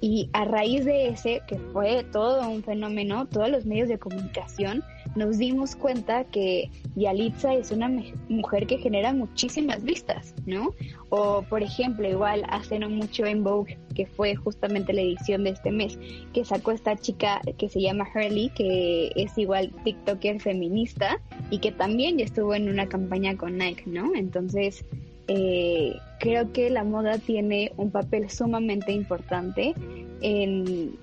y 0.00 0.28
a 0.32 0.44
raíz 0.44 0.84
de 0.84 1.08
ese, 1.08 1.42
que 1.48 1.58
fue 1.58 2.04
todo 2.04 2.48
un 2.48 2.62
fenómeno, 2.62 3.26
todos 3.26 3.48
los 3.48 3.66
medios 3.66 3.88
de 3.88 3.98
comunicación 3.98 4.84
nos 5.14 5.38
dimos 5.38 5.76
cuenta 5.76 6.24
que 6.24 6.70
Yalitza 6.94 7.54
es 7.54 7.70
una 7.70 7.90
mujer 8.28 8.66
que 8.66 8.78
genera 8.78 9.12
muchísimas 9.12 9.82
vistas, 9.84 10.34
¿no? 10.46 10.74
O, 11.10 11.42
por 11.42 11.62
ejemplo, 11.62 12.08
igual 12.08 12.44
hace 12.48 12.78
no 12.78 12.88
mucho 12.88 13.26
en 13.26 13.44
Vogue, 13.44 13.78
que 13.94 14.06
fue 14.06 14.34
justamente 14.34 14.92
la 14.92 15.02
edición 15.02 15.44
de 15.44 15.50
este 15.50 15.70
mes, 15.70 15.98
que 16.32 16.44
sacó 16.44 16.72
esta 16.72 16.96
chica 16.96 17.40
que 17.58 17.68
se 17.68 17.80
llama 17.80 18.08
Hurley, 18.14 18.50
que 18.50 19.12
es 19.14 19.36
igual 19.36 19.72
TikToker 19.84 20.40
feminista 20.40 21.20
y 21.50 21.58
que 21.58 21.72
también 21.72 22.18
ya 22.18 22.24
estuvo 22.24 22.54
en 22.54 22.68
una 22.68 22.88
campaña 22.88 23.36
con 23.36 23.58
Nike, 23.58 23.84
¿no? 23.86 24.14
Entonces, 24.14 24.84
eh, 25.28 25.96
creo 26.20 26.52
que 26.52 26.70
la 26.70 26.84
moda 26.84 27.18
tiene 27.18 27.72
un 27.76 27.90
papel 27.90 28.30
sumamente 28.30 28.92
importante 28.92 29.74
en, 30.20 30.96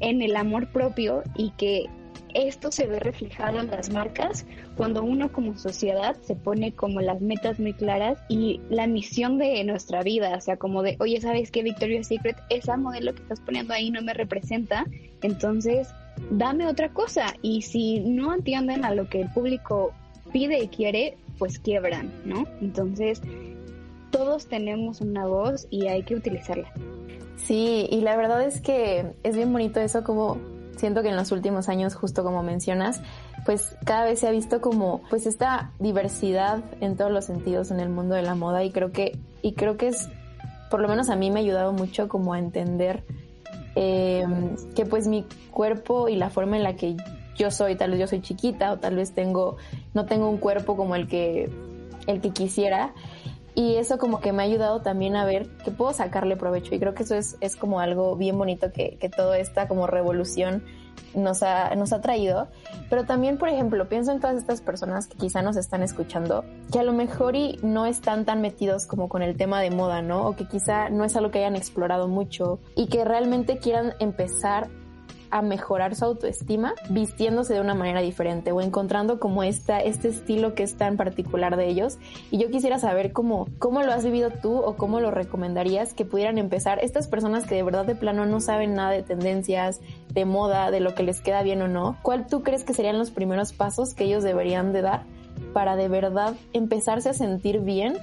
en 0.00 0.22
el 0.22 0.36
amor 0.36 0.68
propio 0.68 1.22
y 1.36 1.50
que 1.52 1.86
esto 2.34 2.70
se 2.72 2.86
ve 2.86 3.00
reflejado 3.00 3.60
en 3.60 3.70
las 3.70 3.90
marcas 3.90 4.46
cuando 4.76 5.02
uno 5.02 5.32
como 5.32 5.56
sociedad 5.56 6.16
se 6.22 6.34
pone 6.34 6.72
como 6.72 7.00
las 7.00 7.20
metas 7.20 7.58
muy 7.58 7.72
claras 7.72 8.18
y 8.28 8.60
la 8.70 8.86
misión 8.86 9.38
de 9.38 9.62
nuestra 9.64 10.02
vida, 10.02 10.36
o 10.36 10.40
sea, 10.40 10.56
como 10.56 10.82
de, 10.82 10.96
oye, 11.00 11.20
¿sabes 11.20 11.50
qué, 11.50 11.62
Victoria's 11.62 12.08
Secret? 12.08 12.36
Esa 12.50 12.76
modelo 12.76 13.14
que 13.14 13.22
estás 13.22 13.40
poniendo 13.40 13.74
ahí 13.74 13.90
no 13.90 14.02
me 14.02 14.14
representa, 14.14 14.86
entonces 15.22 15.88
dame 16.30 16.66
otra 16.66 16.90
cosa. 16.90 17.34
Y 17.42 17.62
si 17.62 18.00
no 18.00 18.34
entienden 18.34 18.84
a 18.84 18.94
lo 18.94 19.08
que 19.08 19.22
el 19.22 19.28
público 19.30 19.92
pide 20.32 20.62
y 20.62 20.68
quiere, 20.68 21.16
pues 21.38 21.58
quiebran, 21.58 22.12
¿no? 22.24 22.46
Entonces, 22.60 23.22
todos 24.10 24.46
tenemos 24.46 25.00
una 25.00 25.26
voz 25.26 25.66
y 25.70 25.86
hay 25.86 26.02
que 26.02 26.14
utilizarla. 26.14 26.72
Sí, 27.36 27.86
y 27.90 28.00
la 28.00 28.16
verdad 28.16 28.42
es 28.42 28.60
que 28.60 29.12
es 29.22 29.36
bien 29.36 29.52
bonito 29.52 29.80
eso 29.80 30.02
como 30.02 30.38
siento 30.78 31.02
que 31.02 31.08
en 31.08 31.16
los 31.16 31.32
últimos 31.32 31.68
años, 31.68 31.94
justo 31.94 32.22
como 32.24 32.42
mencionas, 32.42 33.00
pues 33.44 33.76
cada 33.84 34.04
vez 34.04 34.20
se 34.20 34.28
ha 34.28 34.30
visto 34.30 34.60
como 34.60 35.02
pues 35.10 35.26
esta 35.26 35.72
diversidad 35.78 36.62
en 36.80 36.96
todos 36.96 37.10
los 37.10 37.24
sentidos 37.24 37.70
en 37.70 37.80
el 37.80 37.88
mundo 37.88 38.14
de 38.14 38.22
la 38.22 38.34
moda 38.34 38.64
y 38.64 38.70
creo 38.70 38.92
que 38.92 39.18
y 39.42 39.52
creo 39.52 39.76
que 39.76 39.88
es 39.88 40.08
por 40.70 40.80
lo 40.80 40.88
menos 40.88 41.08
a 41.08 41.16
mí 41.16 41.30
me 41.30 41.40
ha 41.40 41.42
ayudado 41.42 41.72
mucho 41.72 42.08
como 42.08 42.34
a 42.34 42.38
entender 42.38 43.04
em, 43.74 44.56
que 44.74 44.84
pues 44.84 45.06
mi 45.06 45.24
cuerpo 45.50 46.08
y 46.08 46.16
la 46.16 46.30
forma 46.30 46.56
en 46.56 46.62
la 46.62 46.76
que 46.76 46.96
yo 47.36 47.50
soy, 47.50 47.76
tal 47.76 47.92
vez 47.92 48.00
yo 48.00 48.06
soy 48.06 48.20
chiquita 48.20 48.72
o 48.72 48.78
tal 48.78 48.96
vez 48.96 49.12
tengo 49.12 49.56
no 49.94 50.06
tengo 50.06 50.28
un 50.28 50.38
cuerpo 50.38 50.76
como 50.76 50.96
el 50.96 51.08
que 51.08 51.50
el 52.06 52.20
que 52.20 52.30
quisiera 52.30 52.92
y 53.58 53.74
eso 53.74 53.98
como 53.98 54.20
que 54.20 54.32
me 54.32 54.44
ha 54.44 54.46
ayudado 54.46 54.82
también 54.82 55.16
a 55.16 55.24
ver 55.24 55.48
que 55.64 55.72
puedo 55.72 55.92
sacarle 55.92 56.36
provecho 56.36 56.76
y 56.76 56.78
creo 56.78 56.94
que 56.94 57.02
eso 57.02 57.16
es, 57.16 57.36
es 57.40 57.56
como 57.56 57.80
algo 57.80 58.14
bien 58.14 58.38
bonito 58.38 58.70
que, 58.70 58.98
que 59.00 59.08
toda 59.08 59.36
esta 59.36 59.66
como 59.66 59.88
revolución 59.88 60.62
nos 61.12 61.42
ha, 61.42 61.74
nos 61.74 61.92
ha 61.92 62.00
traído. 62.00 62.46
Pero 62.88 63.04
también, 63.04 63.36
por 63.36 63.48
ejemplo, 63.48 63.88
pienso 63.88 64.12
en 64.12 64.20
todas 64.20 64.36
estas 64.36 64.60
personas 64.60 65.08
que 65.08 65.16
quizá 65.16 65.42
nos 65.42 65.56
están 65.56 65.82
escuchando, 65.82 66.44
que 66.70 66.78
a 66.78 66.84
lo 66.84 66.92
mejor 66.92 67.34
y 67.34 67.58
no 67.64 67.84
están 67.84 68.24
tan 68.24 68.40
metidos 68.42 68.86
como 68.86 69.08
con 69.08 69.22
el 69.22 69.36
tema 69.36 69.60
de 69.60 69.72
moda, 69.72 70.02
¿no? 70.02 70.28
O 70.28 70.36
que 70.36 70.46
quizá 70.46 70.88
no 70.88 71.04
es 71.04 71.16
algo 71.16 71.32
que 71.32 71.40
hayan 71.40 71.56
explorado 71.56 72.06
mucho 72.06 72.60
y 72.76 72.86
que 72.86 73.04
realmente 73.04 73.58
quieran 73.58 73.94
empezar 73.98 74.68
a 75.30 75.42
mejorar 75.42 75.94
su 75.94 76.04
autoestima 76.04 76.74
vistiéndose 76.90 77.54
de 77.54 77.60
una 77.60 77.74
manera 77.74 78.00
diferente 78.00 78.52
o 78.52 78.60
encontrando 78.60 79.18
como 79.18 79.42
esta, 79.42 79.80
este 79.80 80.08
estilo 80.08 80.54
que 80.54 80.62
es 80.62 80.76
tan 80.76 80.96
particular 80.96 81.56
de 81.56 81.68
ellos. 81.68 81.98
Y 82.30 82.38
yo 82.38 82.50
quisiera 82.50 82.78
saber 82.78 83.12
cómo, 83.12 83.48
cómo 83.58 83.82
lo 83.82 83.92
has 83.92 84.04
vivido 84.04 84.30
tú 84.30 84.56
o 84.58 84.76
cómo 84.76 85.00
lo 85.00 85.10
recomendarías 85.10 85.94
que 85.94 86.04
pudieran 86.04 86.38
empezar 86.38 86.78
estas 86.82 87.08
personas 87.08 87.46
que 87.46 87.54
de 87.54 87.62
verdad 87.62 87.86
de 87.86 87.94
plano 87.94 88.26
no 88.26 88.40
saben 88.40 88.74
nada 88.74 88.90
de 88.90 89.02
tendencias, 89.02 89.80
de 90.12 90.24
moda, 90.24 90.70
de 90.70 90.80
lo 90.80 90.94
que 90.94 91.02
les 91.02 91.20
queda 91.20 91.42
bien 91.42 91.62
o 91.62 91.68
no. 91.68 91.98
¿Cuál 92.02 92.26
tú 92.26 92.42
crees 92.42 92.64
que 92.64 92.74
serían 92.74 92.98
los 92.98 93.10
primeros 93.10 93.52
pasos 93.52 93.94
que 93.94 94.04
ellos 94.04 94.22
deberían 94.22 94.72
de 94.72 94.82
dar 94.82 95.04
para 95.52 95.76
de 95.76 95.88
verdad 95.88 96.34
empezarse 96.52 97.08
a 97.08 97.14
sentir 97.14 97.60
bien 97.60 97.96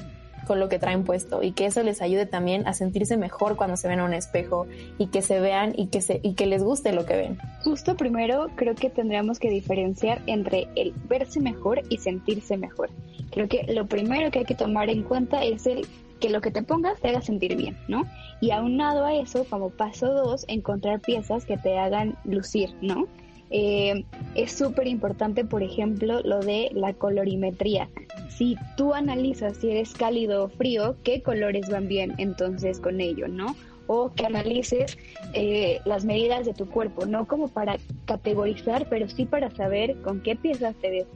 con 0.45 0.59
lo 0.59 0.69
que 0.69 0.79
traen 0.79 1.03
puesto 1.03 1.43
y 1.43 1.51
que 1.51 1.65
eso 1.65 1.83
les 1.83 2.01
ayude 2.01 2.25
también 2.25 2.67
a 2.67 2.73
sentirse 2.73 3.17
mejor 3.17 3.55
cuando 3.55 3.77
se 3.77 3.87
ven 3.87 3.99
a 3.99 4.05
un 4.05 4.13
espejo 4.13 4.67
y 4.97 5.07
que 5.07 5.21
se 5.21 5.39
vean 5.39 5.73
y 5.75 5.87
que 5.87 6.01
se 6.01 6.19
y 6.23 6.33
que 6.33 6.45
les 6.45 6.63
guste 6.63 6.93
lo 6.93 7.05
que 7.05 7.15
ven. 7.15 7.37
Justo 7.63 7.95
primero 7.95 8.47
creo 8.55 8.75
que 8.75 8.89
tendríamos 8.89 9.39
que 9.39 9.49
diferenciar 9.49 10.21
entre 10.27 10.67
el 10.75 10.93
verse 11.09 11.39
mejor 11.39 11.81
y 11.89 11.97
sentirse 11.97 12.57
mejor. 12.57 12.89
Creo 13.31 13.47
que 13.47 13.65
lo 13.73 13.87
primero 13.87 14.31
que 14.31 14.39
hay 14.39 14.45
que 14.45 14.55
tomar 14.55 14.89
en 14.89 15.03
cuenta 15.03 15.43
es 15.43 15.65
el 15.65 15.85
que 16.19 16.29
lo 16.29 16.41
que 16.41 16.51
te 16.51 16.63
pongas 16.63 16.99
te 17.01 17.09
haga 17.09 17.21
sentir 17.21 17.55
bien, 17.55 17.77
¿no? 17.87 18.05
Y 18.39 18.51
aunado 18.51 19.05
a 19.05 19.15
eso, 19.15 19.45
como 19.49 19.69
paso 19.69 20.13
dos, 20.13 20.45
encontrar 20.47 21.01
piezas 21.01 21.45
que 21.45 21.57
te 21.57 21.77
hagan 21.77 22.17
lucir, 22.23 22.73
¿no? 22.81 23.07
Eh, 23.49 24.05
es 24.35 24.51
súper 24.51 24.87
importante, 24.87 25.45
por 25.45 25.63
ejemplo, 25.63 26.21
lo 26.21 26.39
de 26.39 26.69
la 26.73 26.93
colorimetría. 26.93 27.89
Si 28.29 28.55
tú 28.75 28.93
analizas 28.93 29.57
si 29.57 29.69
eres 29.69 29.93
cálido 29.93 30.45
o 30.45 30.49
frío, 30.49 30.97
qué 31.03 31.21
colores 31.21 31.69
van 31.69 31.87
bien 31.87 32.13
entonces 32.17 32.79
con 32.79 32.99
ello, 32.99 33.27
¿no? 33.27 33.55
O 33.87 34.11
que 34.13 34.25
analices 34.25 34.97
eh, 35.33 35.79
las 35.85 36.05
medidas 36.05 36.45
de 36.45 36.53
tu 36.53 36.67
cuerpo, 36.67 37.05
no 37.05 37.27
como 37.27 37.47
para 37.47 37.77
categorizar, 38.05 38.87
pero 38.89 39.07
sí 39.07 39.25
para 39.25 39.51
saber 39.51 39.95
con 40.01 40.21
qué 40.21 40.35
piezas 40.35 40.75
te 40.75 40.89
ves 40.89 41.07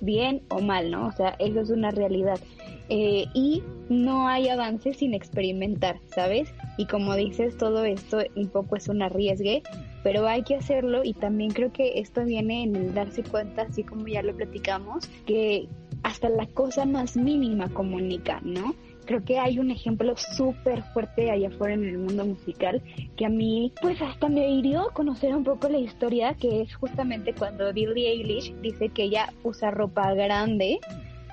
bien 0.00 0.42
o 0.48 0.60
mal, 0.60 0.90
¿no? 0.90 1.08
O 1.08 1.12
sea, 1.12 1.34
eso 1.38 1.60
es 1.60 1.70
una 1.70 1.90
realidad. 1.90 2.38
Eh, 2.88 3.26
y 3.32 3.62
no 3.88 4.28
hay 4.28 4.48
avance 4.48 4.92
sin 4.92 5.14
experimentar, 5.14 6.00
¿sabes? 6.14 6.52
Y 6.76 6.86
como 6.86 7.14
dices, 7.14 7.56
todo 7.56 7.84
esto 7.84 8.18
un 8.36 8.48
poco 8.48 8.76
es 8.76 8.88
un 8.88 9.02
arriesgue, 9.02 9.62
pero 10.02 10.26
hay 10.26 10.42
que 10.42 10.56
hacerlo 10.56 11.02
y 11.02 11.14
también 11.14 11.50
creo 11.50 11.72
que 11.72 11.98
esto 12.00 12.24
viene 12.24 12.64
en 12.64 12.76
el 12.76 12.94
darse 12.94 13.22
cuenta, 13.22 13.62
así 13.62 13.84
como 13.84 14.06
ya 14.06 14.22
lo 14.22 14.36
platicamos, 14.36 15.08
que 15.26 15.66
hasta 16.02 16.28
la 16.28 16.46
cosa 16.46 16.84
más 16.84 17.16
mínima 17.16 17.68
comunica, 17.70 18.40
¿no? 18.42 18.74
Creo 19.06 19.22
que 19.22 19.38
hay 19.38 19.58
un 19.58 19.70
ejemplo 19.70 20.14
súper 20.16 20.82
fuerte 20.92 21.30
allá 21.30 21.48
afuera 21.48 21.74
en 21.74 21.84
el 21.84 21.98
mundo 21.98 22.24
musical 22.24 22.82
que 23.16 23.26
a 23.26 23.28
mí 23.28 23.72
pues 23.82 24.00
hasta 24.00 24.30
me 24.30 24.48
hirió 24.48 24.88
conocer 24.94 25.34
un 25.34 25.44
poco 25.44 25.68
la 25.68 25.78
historia 25.78 26.34
que 26.34 26.62
es 26.62 26.74
justamente 26.74 27.34
cuando 27.34 27.70
Billie 27.72 28.08
Eilish 28.08 28.54
dice 28.62 28.88
que 28.88 29.04
ella 29.04 29.30
usa 29.42 29.70
ropa 29.70 30.14
grande 30.14 30.80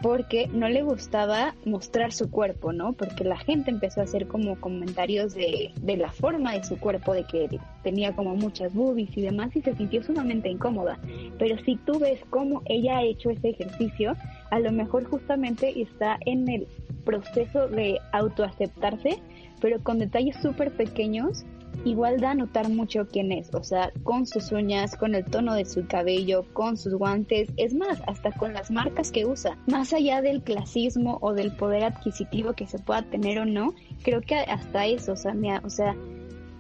porque 0.02 0.48
no 0.48 0.68
le 0.68 0.82
gustaba 0.82 1.56
mostrar 1.66 2.12
su 2.12 2.30
cuerpo, 2.30 2.74
¿no? 2.74 2.94
Porque 2.94 3.24
la 3.24 3.38
gente 3.38 3.70
empezó 3.70 4.02
a 4.02 4.06
hacer 4.06 4.28
como 4.28 4.60
comentarios 4.60 5.34
de, 5.34 5.72
de 5.80 5.98
la 5.98 6.12
forma 6.12 6.54
de 6.54 6.64
su 6.64 6.80
cuerpo, 6.80 7.14
de 7.14 7.24
que 7.24 7.60
tenía 7.84 8.16
como 8.16 8.36
muchas 8.36 8.74
boobies 8.74 9.16
y 9.16 9.22
demás, 9.22 9.56
y 9.56 9.62
se 9.62 9.76
sintió 9.76 10.04
sumamente 10.04 10.50
incómoda. 10.50 11.00
Pero 11.38 11.58
si 11.64 11.76
tú 11.78 12.00
ves 12.00 12.20
cómo 12.30 12.62
ella 12.66 12.98
ha 12.98 13.04
hecho 13.04 13.30
ese 13.30 13.50
ejercicio, 13.50 14.16
a 14.50 14.60
lo 14.60 14.72
mejor 14.72 15.06
justamente 15.06 15.82
está 15.82 16.18
en 16.26 16.50
el 16.50 16.68
proceso 17.06 17.68
de 17.68 18.00
autoaceptarse, 18.12 19.20
pero 19.60 19.82
con 19.84 20.00
detalles 20.00 20.36
súper 20.42 20.72
pequeños 20.72 21.46
igual 21.86 22.20
da 22.20 22.32
a 22.32 22.36
notar 22.36 22.70
mucho 22.70 23.08
quién 23.08 23.32
es, 23.32 23.54
o 23.54 23.64
sea, 23.64 23.92
con 24.04 24.26
sus 24.26 24.52
uñas, 24.52 24.96
con 24.96 25.16
el 25.16 25.26
tono 25.26 25.56
de 25.56 25.66
su 25.66 25.86
cabello, 25.88 26.46
con 26.54 26.78
sus 26.78 26.94
guantes, 26.94 27.50
es 27.58 27.74
más, 27.74 28.02
hasta 28.08 28.32
con 28.32 28.54
las 28.54 28.72
marcas 28.72 29.12
que 29.12 29.26
usa. 29.26 29.58
Más 29.68 29.94
allá 29.94 30.22
del 30.22 30.42
clasismo 30.42 31.18
o 31.22 31.34
del 31.34 31.52
poder 31.52 31.84
adquisitivo 31.84 32.54
que 32.54 32.68
se 32.68 32.80
pueda 32.80 33.04
tener 33.04 33.40
o 33.40 33.46
no, 33.46 33.74
creo 34.04 34.22
que 34.22 34.36
hasta 34.36 34.86
eso, 34.86 35.14
o 35.14 35.16
sea, 35.16 35.34
o 35.64 35.70
sea 35.70 35.96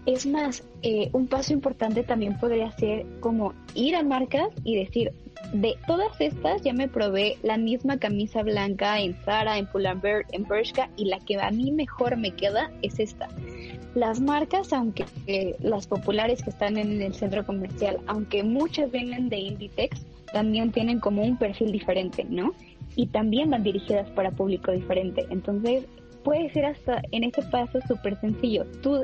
es 0.05 0.25
más, 0.25 0.63
eh, 0.81 1.09
un 1.13 1.27
paso 1.27 1.53
importante 1.53 2.03
también 2.03 2.37
podría 2.39 2.71
ser 2.71 3.05
como 3.19 3.53
ir 3.75 3.95
a 3.95 4.03
marcas 4.03 4.49
y 4.63 4.75
decir, 4.75 5.11
de 5.53 5.75
todas 5.85 6.19
estas 6.19 6.61
ya 6.61 6.73
me 6.73 6.87
probé 6.87 7.37
la 7.43 7.57
misma 7.57 7.97
camisa 7.97 8.41
blanca 8.41 8.99
en 8.99 9.15
Zara, 9.25 9.57
en 9.57 9.67
Pull&Bear, 9.67 10.25
en 10.31 10.47
Bershka 10.47 10.89
y 10.97 11.05
la 11.05 11.19
que 11.19 11.39
a 11.39 11.51
mí 11.51 11.71
mejor 11.71 12.17
me 12.17 12.31
queda 12.31 12.71
es 12.81 12.99
esta. 12.99 13.27
Las 13.93 14.21
marcas, 14.21 14.71
aunque 14.71 15.05
eh, 15.27 15.55
las 15.59 15.87
populares 15.87 16.41
que 16.41 16.49
están 16.49 16.77
en 16.77 17.01
el 17.01 17.13
centro 17.13 17.45
comercial, 17.45 17.97
aunque 18.07 18.43
muchas 18.43 18.89
vienen 18.91 19.29
de 19.29 19.37
Inditex, 19.37 20.05
también 20.31 20.71
tienen 20.71 20.99
como 20.99 21.23
un 21.23 21.37
perfil 21.37 21.71
diferente, 21.73 22.25
¿no? 22.29 22.53
Y 22.95 23.07
también 23.07 23.49
van 23.49 23.63
dirigidas 23.63 24.09
para 24.11 24.31
público 24.31 24.71
diferente. 24.71 25.25
Entonces, 25.29 25.85
puede 26.23 26.49
ser 26.51 26.65
hasta 26.65 27.01
en 27.11 27.25
ese 27.25 27.41
paso 27.43 27.79
súper 27.87 28.19
sencillo. 28.21 28.65
Tú, 28.81 29.03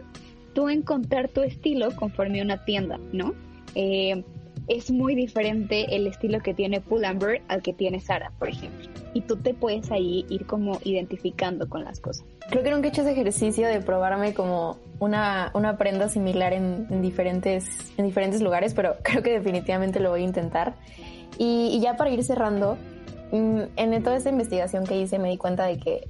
tú 0.57 0.69
encontrar 0.69 1.27
tu 1.27 1.43
estilo 1.43 1.95
conforme 1.95 2.39
a 2.39 2.43
una 2.43 2.65
tienda, 2.65 2.99
¿no? 3.13 3.35
Eh, 3.75 4.23
es 4.65 4.89
muy 4.89 5.13
diferente 5.13 5.95
el 5.95 6.07
estilo 6.07 6.39
que 6.39 6.55
tiene 6.55 6.81
Pull&Bear 6.81 7.41
al 7.47 7.61
que 7.61 7.73
tiene 7.73 7.99
Sara, 7.99 8.31
por 8.39 8.49
ejemplo. 8.49 8.89
Y 9.13 9.21
tú 9.21 9.35
te 9.35 9.53
puedes 9.53 9.91
ahí 9.91 10.25
ir 10.29 10.47
como 10.47 10.79
identificando 10.83 11.69
con 11.69 11.83
las 11.83 11.99
cosas. 11.99 12.25
Creo 12.49 12.63
que 12.63 12.71
nunca 12.71 12.87
he 12.87 12.89
hecho 12.89 13.01
ese 13.01 13.11
ejercicio 13.11 13.67
de 13.67 13.81
probarme 13.81 14.33
como 14.33 14.79
una, 14.97 15.51
una 15.53 15.77
prenda 15.77 16.09
similar 16.09 16.53
en, 16.53 17.03
diferentes, 17.03 17.93
en 17.95 18.07
diferentes 18.07 18.41
lugares, 18.41 18.73
pero 18.73 18.95
creo 19.03 19.21
que 19.21 19.33
definitivamente 19.33 19.99
lo 19.99 20.09
voy 20.09 20.21
a 20.21 20.25
intentar. 20.25 20.73
Y, 21.37 21.79
ya 21.81 21.97
para 21.97 22.09
ir 22.09 22.23
cerrando, 22.23 22.79
mm, 23.31 23.61
en 23.75 24.01
toda 24.01 24.17
esta 24.17 24.31
investigación 24.31 24.87
que 24.87 24.99
hice 24.99 25.19
me 25.19 25.29
di 25.29 25.37
cuenta 25.37 25.67
de 25.67 25.77
que 25.77 26.07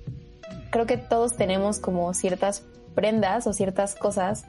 creo 0.69 0.85
que 0.85 0.95
todos 0.95 1.35
tenemos 1.35 1.79
como 1.79 2.13
ciertas 2.13 2.65
prendas 2.97 3.45
o 3.45 3.53
ciertas 3.53 3.93
cosas 3.93 4.45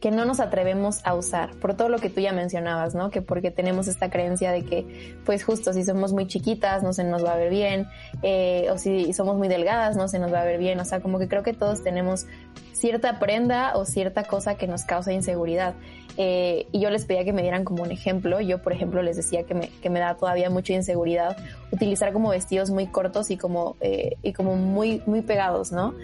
que 0.00 0.10
no 0.10 0.24
nos 0.24 0.40
atrevemos 0.40 1.00
a 1.04 1.14
usar, 1.14 1.50
por 1.56 1.74
todo 1.74 1.90
lo 1.90 1.98
que 1.98 2.08
tú 2.08 2.22
ya 2.22 2.32
mencionabas, 2.32 2.94
¿no? 2.94 3.10
Que 3.10 3.20
porque 3.20 3.50
tenemos 3.50 3.88
esta 3.88 4.08
creencia 4.08 4.50
de 4.52 4.64
que, 4.64 5.18
pues 5.26 5.44
justo, 5.44 5.74
si 5.74 5.84
somos 5.84 6.14
muy 6.14 6.26
chiquitas 6.26 6.82
no 6.82 6.94
se 6.94 7.04
nos 7.04 7.22
va 7.22 7.34
a 7.34 7.36
ver 7.36 7.50
bien, 7.50 7.86
eh, 8.22 8.68
o 8.72 8.78
si 8.78 9.12
somos 9.12 9.36
muy 9.36 9.48
delgadas 9.48 9.96
no 9.96 10.08
se 10.08 10.18
nos 10.18 10.32
va 10.32 10.40
a 10.40 10.44
ver 10.44 10.58
bien, 10.58 10.80
o 10.80 10.86
sea, 10.86 11.00
como 11.00 11.18
que 11.18 11.28
creo 11.28 11.42
que 11.42 11.52
todos 11.52 11.82
tenemos 11.82 12.24
cierta 12.72 13.18
prenda 13.18 13.76
o 13.76 13.84
cierta 13.84 14.24
cosa 14.24 14.54
que 14.54 14.66
nos 14.66 14.84
causa 14.84 15.12
inseguridad. 15.12 15.74
Eh, 16.16 16.66
y 16.72 16.80
yo 16.80 16.88
les 16.88 17.04
pedía 17.04 17.24
que 17.24 17.34
me 17.34 17.42
dieran 17.42 17.64
como 17.64 17.82
un 17.82 17.90
ejemplo. 17.90 18.40
Yo, 18.40 18.62
por 18.62 18.72
ejemplo, 18.72 19.02
les 19.02 19.16
decía 19.16 19.44
que 19.44 19.54
me, 19.54 19.68
que 19.68 19.90
me 19.90 20.00
da 20.00 20.16
todavía 20.16 20.50
mucha 20.50 20.72
inseguridad 20.72 21.36
utilizar 21.70 22.12
como 22.12 22.30
vestidos 22.30 22.70
muy 22.70 22.86
cortos 22.86 23.30
y 23.30 23.36
como, 23.36 23.76
eh, 23.80 24.16
y 24.22 24.32
como 24.32 24.56
muy, 24.56 25.02
muy 25.06 25.20
pegados, 25.20 25.72
¿no? 25.72 25.94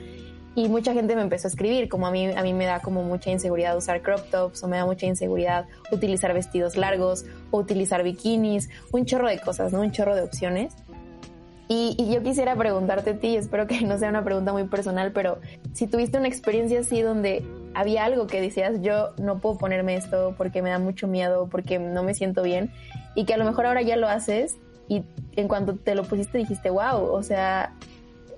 Y 0.56 0.70
mucha 0.70 0.94
gente 0.94 1.14
me 1.14 1.20
empezó 1.20 1.46
a 1.46 1.50
escribir, 1.50 1.90
como 1.90 2.06
a 2.06 2.10
mí, 2.10 2.32
a 2.34 2.42
mí 2.42 2.54
me 2.54 2.64
da 2.64 2.80
como 2.80 3.04
mucha 3.04 3.30
inseguridad 3.30 3.76
usar 3.76 4.00
crop 4.00 4.30
tops 4.30 4.64
o 4.64 4.68
me 4.68 4.78
da 4.78 4.86
mucha 4.86 5.04
inseguridad 5.04 5.66
utilizar 5.92 6.32
vestidos 6.32 6.78
largos 6.78 7.26
o 7.50 7.58
utilizar 7.58 8.02
bikinis, 8.02 8.70
un 8.90 9.04
chorro 9.04 9.28
de 9.28 9.38
cosas, 9.38 9.72
¿no? 9.72 9.82
Un 9.82 9.92
chorro 9.92 10.16
de 10.16 10.22
opciones. 10.22 10.74
Y, 11.68 11.94
y, 11.98 12.10
yo 12.10 12.22
quisiera 12.22 12.56
preguntarte 12.56 13.10
a 13.10 13.18
ti, 13.18 13.36
espero 13.36 13.66
que 13.66 13.82
no 13.82 13.98
sea 13.98 14.08
una 14.08 14.24
pregunta 14.24 14.52
muy 14.52 14.64
personal, 14.64 15.12
pero 15.12 15.40
si 15.74 15.86
tuviste 15.88 16.16
una 16.16 16.28
experiencia 16.28 16.80
así 16.80 17.02
donde 17.02 17.44
había 17.74 18.04
algo 18.04 18.26
que 18.26 18.40
decías, 18.40 18.80
yo 18.80 19.10
no 19.18 19.40
puedo 19.40 19.58
ponerme 19.58 19.96
esto 19.96 20.34
porque 20.38 20.62
me 20.62 20.70
da 20.70 20.78
mucho 20.78 21.06
miedo, 21.06 21.48
porque 21.50 21.78
no 21.78 22.02
me 22.02 22.14
siento 22.14 22.42
bien, 22.42 22.72
y 23.14 23.26
que 23.26 23.34
a 23.34 23.36
lo 23.36 23.44
mejor 23.44 23.66
ahora 23.66 23.82
ya 23.82 23.96
lo 23.96 24.08
haces 24.08 24.56
y 24.88 25.04
en 25.34 25.48
cuanto 25.48 25.74
te 25.74 25.94
lo 25.94 26.04
pusiste 26.04 26.38
dijiste, 26.38 26.70
wow, 26.70 27.02
o 27.02 27.22
sea, 27.22 27.74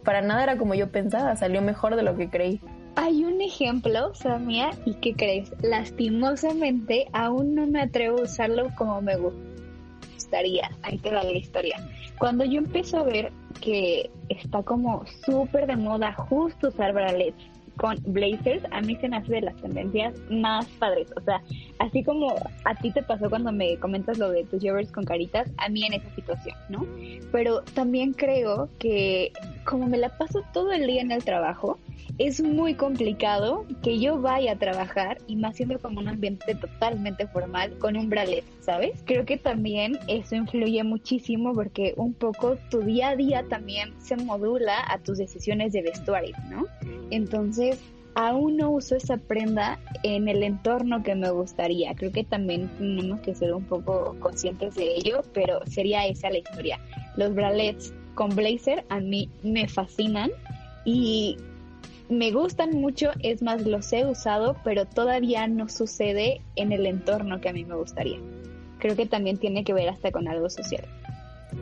para 0.08 0.22
nada 0.22 0.42
era 0.42 0.56
como 0.56 0.74
yo 0.74 0.90
pensaba, 0.90 1.36
salió 1.36 1.60
mejor 1.60 1.94
de 1.94 2.02
lo 2.02 2.16
que 2.16 2.30
creí. 2.30 2.62
Hay 2.96 3.26
un 3.26 3.42
ejemplo, 3.42 4.14
Samia, 4.14 4.70
¿y 4.86 4.94
qué 4.94 5.12
crees? 5.12 5.52
Lastimosamente 5.60 7.08
aún 7.12 7.54
no 7.54 7.66
me 7.66 7.82
atrevo 7.82 8.20
a 8.20 8.22
usarlo 8.22 8.70
como 8.74 9.02
me 9.02 9.16
gustaría. 9.18 10.70
Ahí 10.82 10.96
te 10.96 11.10
da 11.10 11.22
la 11.22 11.32
historia. 11.32 11.76
Cuando 12.18 12.46
yo 12.46 12.56
empiezo 12.56 13.00
a 13.00 13.02
ver 13.02 13.32
que 13.60 14.10
está 14.30 14.62
como 14.62 15.04
súper 15.26 15.66
de 15.66 15.76
moda 15.76 16.14
justo 16.14 16.68
usar 16.68 16.94
bralets 16.94 17.44
con 17.76 17.96
blazers, 18.06 18.64
a 18.70 18.80
mí 18.80 18.96
se 18.96 19.10
me 19.10 19.18
hace 19.18 19.32
de 19.32 19.40
las 19.42 19.56
tendencias 19.56 20.14
más 20.30 20.64
padres. 20.78 21.08
O 21.16 21.20
sea, 21.20 21.42
así 21.78 22.02
como 22.02 22.34
a 22.64 22.74
ti 22.74 22.90
te 22.92 23.02
pasó 23.02 23.28
cuando 23.30 23.52
me 23.52 23.76
comentas 23.78 24.18
lo 24.18 24.30
de 24.30 24.44
tus 24.44 24.62
joggers 24.62 24.90
con 24.90 25.04
caritas, 25.04 25.50
a 25.58 25.68
mí 25.68 25.84
en 25.84 25.94
esa 25.94 26.14
situación, 26.14 26.56
¿no? 26.70 26.86
Pero 27.30 27.62
también 27.74 28.14
creo 28.14 28.68
que 28.78 29.32
como 29.64 29.86
me 29.86 29.98
la 29.98 30.16
paso 30.16 30.42
todo 30.52 30.72
el 30.72 30.86
día 30.86 31.02
en 31.02 31.12
el 31.12 31.24
trabajo, 31.24 31.78
es 32.18 32.42
muy 32.42 32.74
complicado 32.74 33.64
que 33.82 33.98
yo 33.98 34.20
vaya 34.20 34.52
a 34.52 34.58
trabajar 34.58 35.18
y 35.26 35.36
más 35.36 35.56
siendo 35.56 35.78
como 35.78 36.00
un 36.00 36.08
ambiente 36.08 36.54
totalmente 36.54 37.26
formal 37.28 37.76
con 37.78 37.96
un 37.96 38.08
bralet, 38.08 38.44
¿sabes? 38.60 39.02
Creo 39.04 39.24
que 39.24 39.36
también 39.36 39.98
eso 40.08 40.34
influye 40.34 40.82
muchísimo 40.82 41.54
porque 41.54 41.94
un 41.96 42.14
poco 42.14 42.56
tu 42.70 42.80
día 42.80 43.10
a 43.10 43.16
día 43.16 43.44
también 43.48 43.94
se 44.00 44.16
modula 44.16 44.84
a 44.88 44.98
tus 44.98 45.18
decisiones 45.18 45.72
de 45.72 45.82
vestuario, 45.82 46.34
¿no? 46.50 46.66
Entonces, 47.10 47.78
aún 48.14 48.56
no 48.56 48.70
uso 48.70 48.96
esa 48.96 49.16
prenda 49.16 49.78
en 50.02 50.26
el 50.26 50.42
entorno 50.42 51.04
que 51.04 51.14
me 51.14 51.30
gustaría. 51.30 51.94
Creo 51.94 52.10
que 52.10 52.24
también 52.24 52.68
tenemos 52.76 53.20
que 53.20 53.34
ser 53.34 53.54
un 53.54 53.64
poco 53.64 54.16
conscientes 54.18 54.74
de 54.74 54.96
ello, 54.96 55.22
pero 55.32 55.60
sería 55.66 56.04
esa 56.04 56.30
la 56.30 56.38
historia. 56.38 56.80
Los 57.16 57.32
bralets 57.32 57.94
con 58.18 58.34
blazer 58.34 58.84
a 58.88 58.98
mí 58.98 59.30
me 59.44 59.68
fascinan 59.68 60.32
y 60.84 61.36
me 62.08 62.32
gustan 62.32 62.72
mucho, 62.72 63.10
es 63.20 63.42
más, 63.42 63.64
los 63.64 63.92
he 63.92 64.06
usado, 64.06 64.56
pero 64.64 64.86
todavía 64.86 65.46
no 65.46 65.68
sucede 65.68 66.40
en 66.56 66.72
el 66.72 66.86
entorno 66.86 67.40
que 67.40 67.48
a 67.48 67.52
mí 67.52 67.64
me 67.64 67.76
gustaría. 67.76 68.18
Creo 68.80 68.96
que 68.96 69.06
también 69.06 69.36
tiene 69.36 69.62
que 69.62 69.72
ver 69.72 69.88
hasta 69.88 70.10
con 70.10 70.26
algo 70.26 70.50
social. 70.50 70.84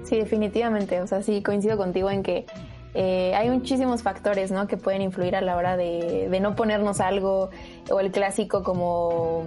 Sí, 0.04 0.16
definitivamente. 0.16 0.98
O 1.02 1.06
sea, 1.06 1.20
sí, 1.20 1.42
coincido 1.42 1.76
contigo 1.76 2.10
en 2.10 2.22
que 2.22 2.46
eh, 2.94 3.34
hay 3.34 3.50
muchísimos 3.50 4.02
factores 4.02 4.50
¿no? 4.50 4.66
que 4.66 4.78
pueden 4.78 5.02
influir 5.02 5.36
a 5.36 5.42
la 5.42 5.58
hora 5.58 5.76
de, 5.76 6.30
de, 6.30 6.40
no 6.40 6.56
ponernos 6.56 7.00
algo 7.00 7.50
o 7.90 8.00
el 8.00 8.12
clásico 8.12 8.62
como, 8.62 9.44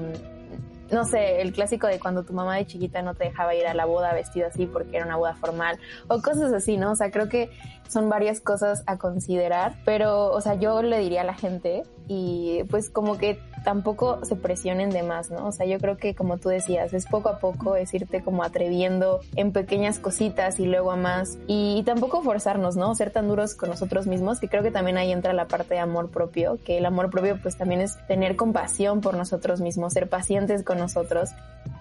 no 0.92 1.06
sé, 1.06 1.42
el 1.42 1.54
clásico 1.54 1.88
de 1.88 2.00
cuando 2.00 2.24
tu 2.24 2.34
mamá 2.34 2.56
de 2.58 2.66
chiquita 2.66 3.02
no 3.02 3.14
te 3.14 3.26
dejaba 3.26 3.56
ir 3.56 3.68
a 3.68 3.74
la 3.74 3.86
boda 3.86 4.14
vestida 4.14 4.48
así 4.48 4.66
porque 4.66 4.98
era 4.98 5.06
una 5.06 5.18
boda 5.18 5.36
formal 5.36 5.80
o 6.08 6.22
cosas 6.22 6.52
así, 6.54 6.78
¿no? 6.78 6.92
O 6.92 6.96
sea, 6.96 7.12
creo 7.12 7.30
que 7.30 7.50
son 7.88 8.10
varias 8.10 8.40
cosas 8.40 8.84
a 8.86 8.98
considerar, 8.98 9.76
pero, 9.86 10.32
o 10.32 10.42
sea, 10.42 10.56
yo 10.56 10.82
le 10.82 11.00
diría 11.00 11.22
a 11.22 11.26
la 11.26 11.34
gente 11.34 11.84
y 12.08 12.64
pues 12.70 12.90
como 12.90 13.18
que 13.18 13.40
tampoco 13.64 14.24
se 14.26 14.36
presionen 14.36 14.90
de 14.90 15.04
más, 15.04 15.32
¿no? 15.32 15.48
O 15.48 15.52
sea, 15.52 15.66
yo 15.66 15.80
creo 15.80 15.98
que 15.98 16.16
como 16.16 16.38
tú 16.38 16.50
decías, 16.50 16.94
es 16.94 17.06
poco 17.06 17.30
a 17.30 17.40
poco, 17.40 17.76
es 17.76 17.94
irte 17.94 18.22
como 18.22 18.44
atreviendo 18.44 19.20
en 19.36 19.52
pequeñas 19.52 20.00
cositas 20.00 20.60
y 20.60 20.66
luego 20.66 20.92
a 20.92 20.96
más 20.96 21.38
y, 21.48 21.84
tampoco 21.86 22.22
forzarnos, 22.22 22.76
¿no? 22.76 22.94
Ser 22.94 23.12
tan 23.12 23.28
duros 23.28 23.56
con 23.56 23.70
nosotros 23.70 24.06
mismos, 24.06 24.40
que 24.40 24.48
creo 24.48 24.62
que 24.62 24.72
también 24.72 24.98
ahí 24.98 25.12
entra 25.12 25.34
la 25.34 25.48
parte 25.48 25.76
de 25.76 25.80
amor 25.80 26.10
propio, 26.10 26.60
que 26.64 26.78
el 26.78 26.86
amor 26.86 27.10
propio 27.10 27.40
pues 27.42 27.58
también 27.58 27.82
es 27.82 27.98
tener 28.08 28.36
compasión 28.36 29.02
por 29.02 29.16
nosotros 29.16 29.62
mismos, 29.62 29.94
ser 29.94 30.08
pacientes 30.10 30.64
con 30.64 30.78
nosotros. 30.78 31.30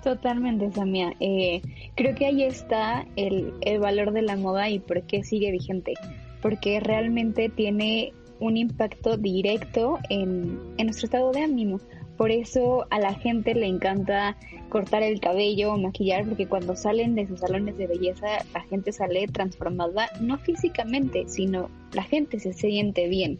Totalmente, 0.02 0.70
Samia. 0.72 1.12
Eh, 1.20 1.62
creo 1.94 2.14
que 2.14 2.26
ahí 2.26 2.42
está 2.42 3.06
el, 3.16 3.52
el 3.60 3.80
valor 3.80 4.12
de 4.12 4.22
la 4.22 4.36
moda 4.36 4.68
y 4.70 4.78
por 4.78 5.02
qué 5.02 5.24
sigue 5.24 5.50
vigente, 5.50 5.94
porque 6.40 6.80
realmente 6.80 7.48
tiene 7.48 8.12
un 8.40 8.56
impacto 8.56 9.16
directo 9.16 9.98
en, 10.08 10.76
nuestro 10.76 11.06
estado 11.06 11.32
de 11.32 11.42
ánimo. 11.42 11.80
por 12.16 12.30
eso 12.30 12.86
a 12.90 12.98
la 12.98 13.14
gente 13.14 13.54
le 13.54 13.66
encanta 13.66 14.36
cortar 14.68 15.02
el 15.02 15.20
cabello 15.20 15.72
o 15.72 15.78
maquillar, 15.78 16.26
porque 16.26 16.46
cuando 16.46 16.76
salen 16.76 17.14
de 17.14 17.26
sus 17.26 17.40
salones 17.40 17.76
de 17.78 17.86
belleza, 17.86 18.26
la 18.52 18.60
gente 18.62 18.92
sale 18.92 19.26
transformada, 19.28 20.08
no 20.20 20.36
físicamente, 20.38 21.24
sino 21.28 21.70
la 21.92 22.02
gente 22.02 22.38
se 22.40 22.52
siente 22.52 23.08
bien. 23.08 23.38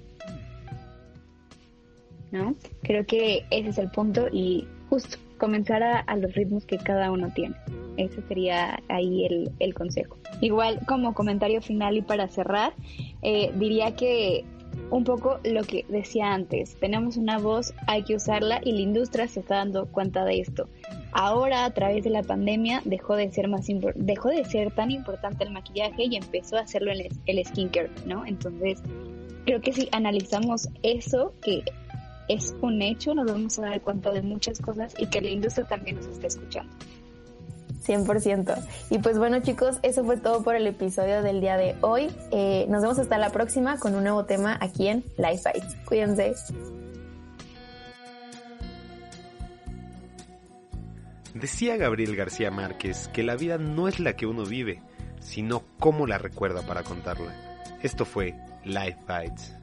¿No? 2.31 2.55
Creo 2.83 3.07
que 3.07 3.45
ese 3.51 3.71
es 3.71 3.79
el 3.79 3.91
punto 3.91 4.29
y 4.31 4.67
justo 4.91 5.19
comenzar 5.39 5.83
a, 5.83 6.17
los 6.17 6.35
ritmos 6.35 6.67
que 6.67 6.77
cada 6.79 7.11
uno 7.11 7.33
tiene. 7.35 7.55
Ese 7.97 8.21
sería 8.23 8.81
ahí 8.89 9.25
el, 9.25 9.51
el 9.61 9.73
consejo. 9.73 10.19
Igual 10.41 10.81
como 10.87 11.15
comentario 11.15 11.63
final 11.63 11.97
y 11.97 12.03
para 12.03 12.29
cerrar, 12.29 12.75
eh, 13.23 13.53
diría 13.57 13.97
que 13.97 14.45
un 14.91 15.05
poco 15.05 15.39
lo 15.45 15.63
que 15.65 15.85
decía 15.89 16.33
antes, 16.33 16.77
tenemos 16.81 17.17
una 17.17 17.39
voz, 17.39 17.75
hay 17.87 18.05
que 18.05 18.15
usarla 18.15 18.61
y 18.65 18.73
la 18.73 18.81
industria 18.81 19.29
se 19.29 19.41
está 19.41 19.57
dando 19.57 19.87
cuenta 19.87 20.25
de 20.25 20.41
esto. 20.41 20.69
Ahora 21.13 21.65
a 21.65 21.71
través 21.73 22.05
de 22.05 22.11
la 22.11 22.23
pandemia 22.23 22.83
dejó 22.85 23.17
de 23.17 23.31
ser 23.31 23.49
más 23.49 23.67
dejó 23.95 24.29
de 24.29 24.45
ser 24.45 24.73
tan 24.73 24.91
importante 24.91 25.45
el 25.45 25.51
maquillaje 25.51 26.05
y 26.05 26.17
empezó 26.17 26.57
a 26.57 26.61
hacerlo 26.61 26.93
el, 26.93 27.09
el 27.27 27.45
skincare, 27.45 27.91
¿no? 28.07 28.25
Entonces, 28.25 28.83
creo 29.45 29.61
que 29.61 29.73
si 29.73 29.89
analizamos 29.93 30.69
eso 30.83 31.35
que 31.43 31.65
es 32.29 32.55
un 32.61 32.83
hecho, 32.83 33.15
nos 33.15 33.31
vamos 33.31 33.59
a 33.59 33.63
dar 33.63 33.81
cuenta 33.81 34.11
de 34.13 34.23
muchas 34.23 34.61
cosas 34.61 34.95
y 34.99 35.07
que 35.07 35.21
la 35.21 35.31
industria 35.31 35.67
también 35.67 35.97
nos 35.97 36.07
está 36.07 36.27
escuchando. 36.27 36.75
100%. 37.87 38.57
Y 38.91 38.99
pues 38.99 39.19
bueno 39.19 39.41
chicos, 39.41 39.79
eso 39.83 40.05
fue 40.05 40.17
todo 40.17 40.43
por 40.43 40.55
el 40.55 40.67
episodio 40.67 41.23
del 41.23 41.41
día 41.41 41.57
de 41.57 41.77
hoy. 41.81 42.11
Eh, 42.31 42.67
nos 42.69 42.83
vemos 42.83 42.99
hasta 42.99 43.19
la 43.19 43.31
próxima 43.31 43.79
con 43.79 43.95
un 43.95 44.03
nuevo 44.03 44.25
tema 44.25 44.59
aquí 44.61 44.89
en 44.89 45.05
Life 45.17 45.51
Bites. 45.53 45.77
Cuídense. 45.85 46.35
Decía 51.35 51.77
Gabriel 51.77 52.17
García 52.17 52.51
Márquez 52.51 53.09
que 53.09 53.23
la 53.23 53.37
vida 53.37 53.59
no 53.59 53.87
es 53.87 54.01
la 54.01 54.15
que 54.15 54.27
uno 54.27 54.45
vive, 54.45 54.83
sino 55.21 55.63
cómo 55.79 56.07
la 56.07 56.19
recuerda 56.19 56.63
para 56.63 56.83
contarla. 56.83 57.33
Esto 57.83 58.05
fue 58.05 58.35
Life 58.65 58.99
Bites. 59.07 59.58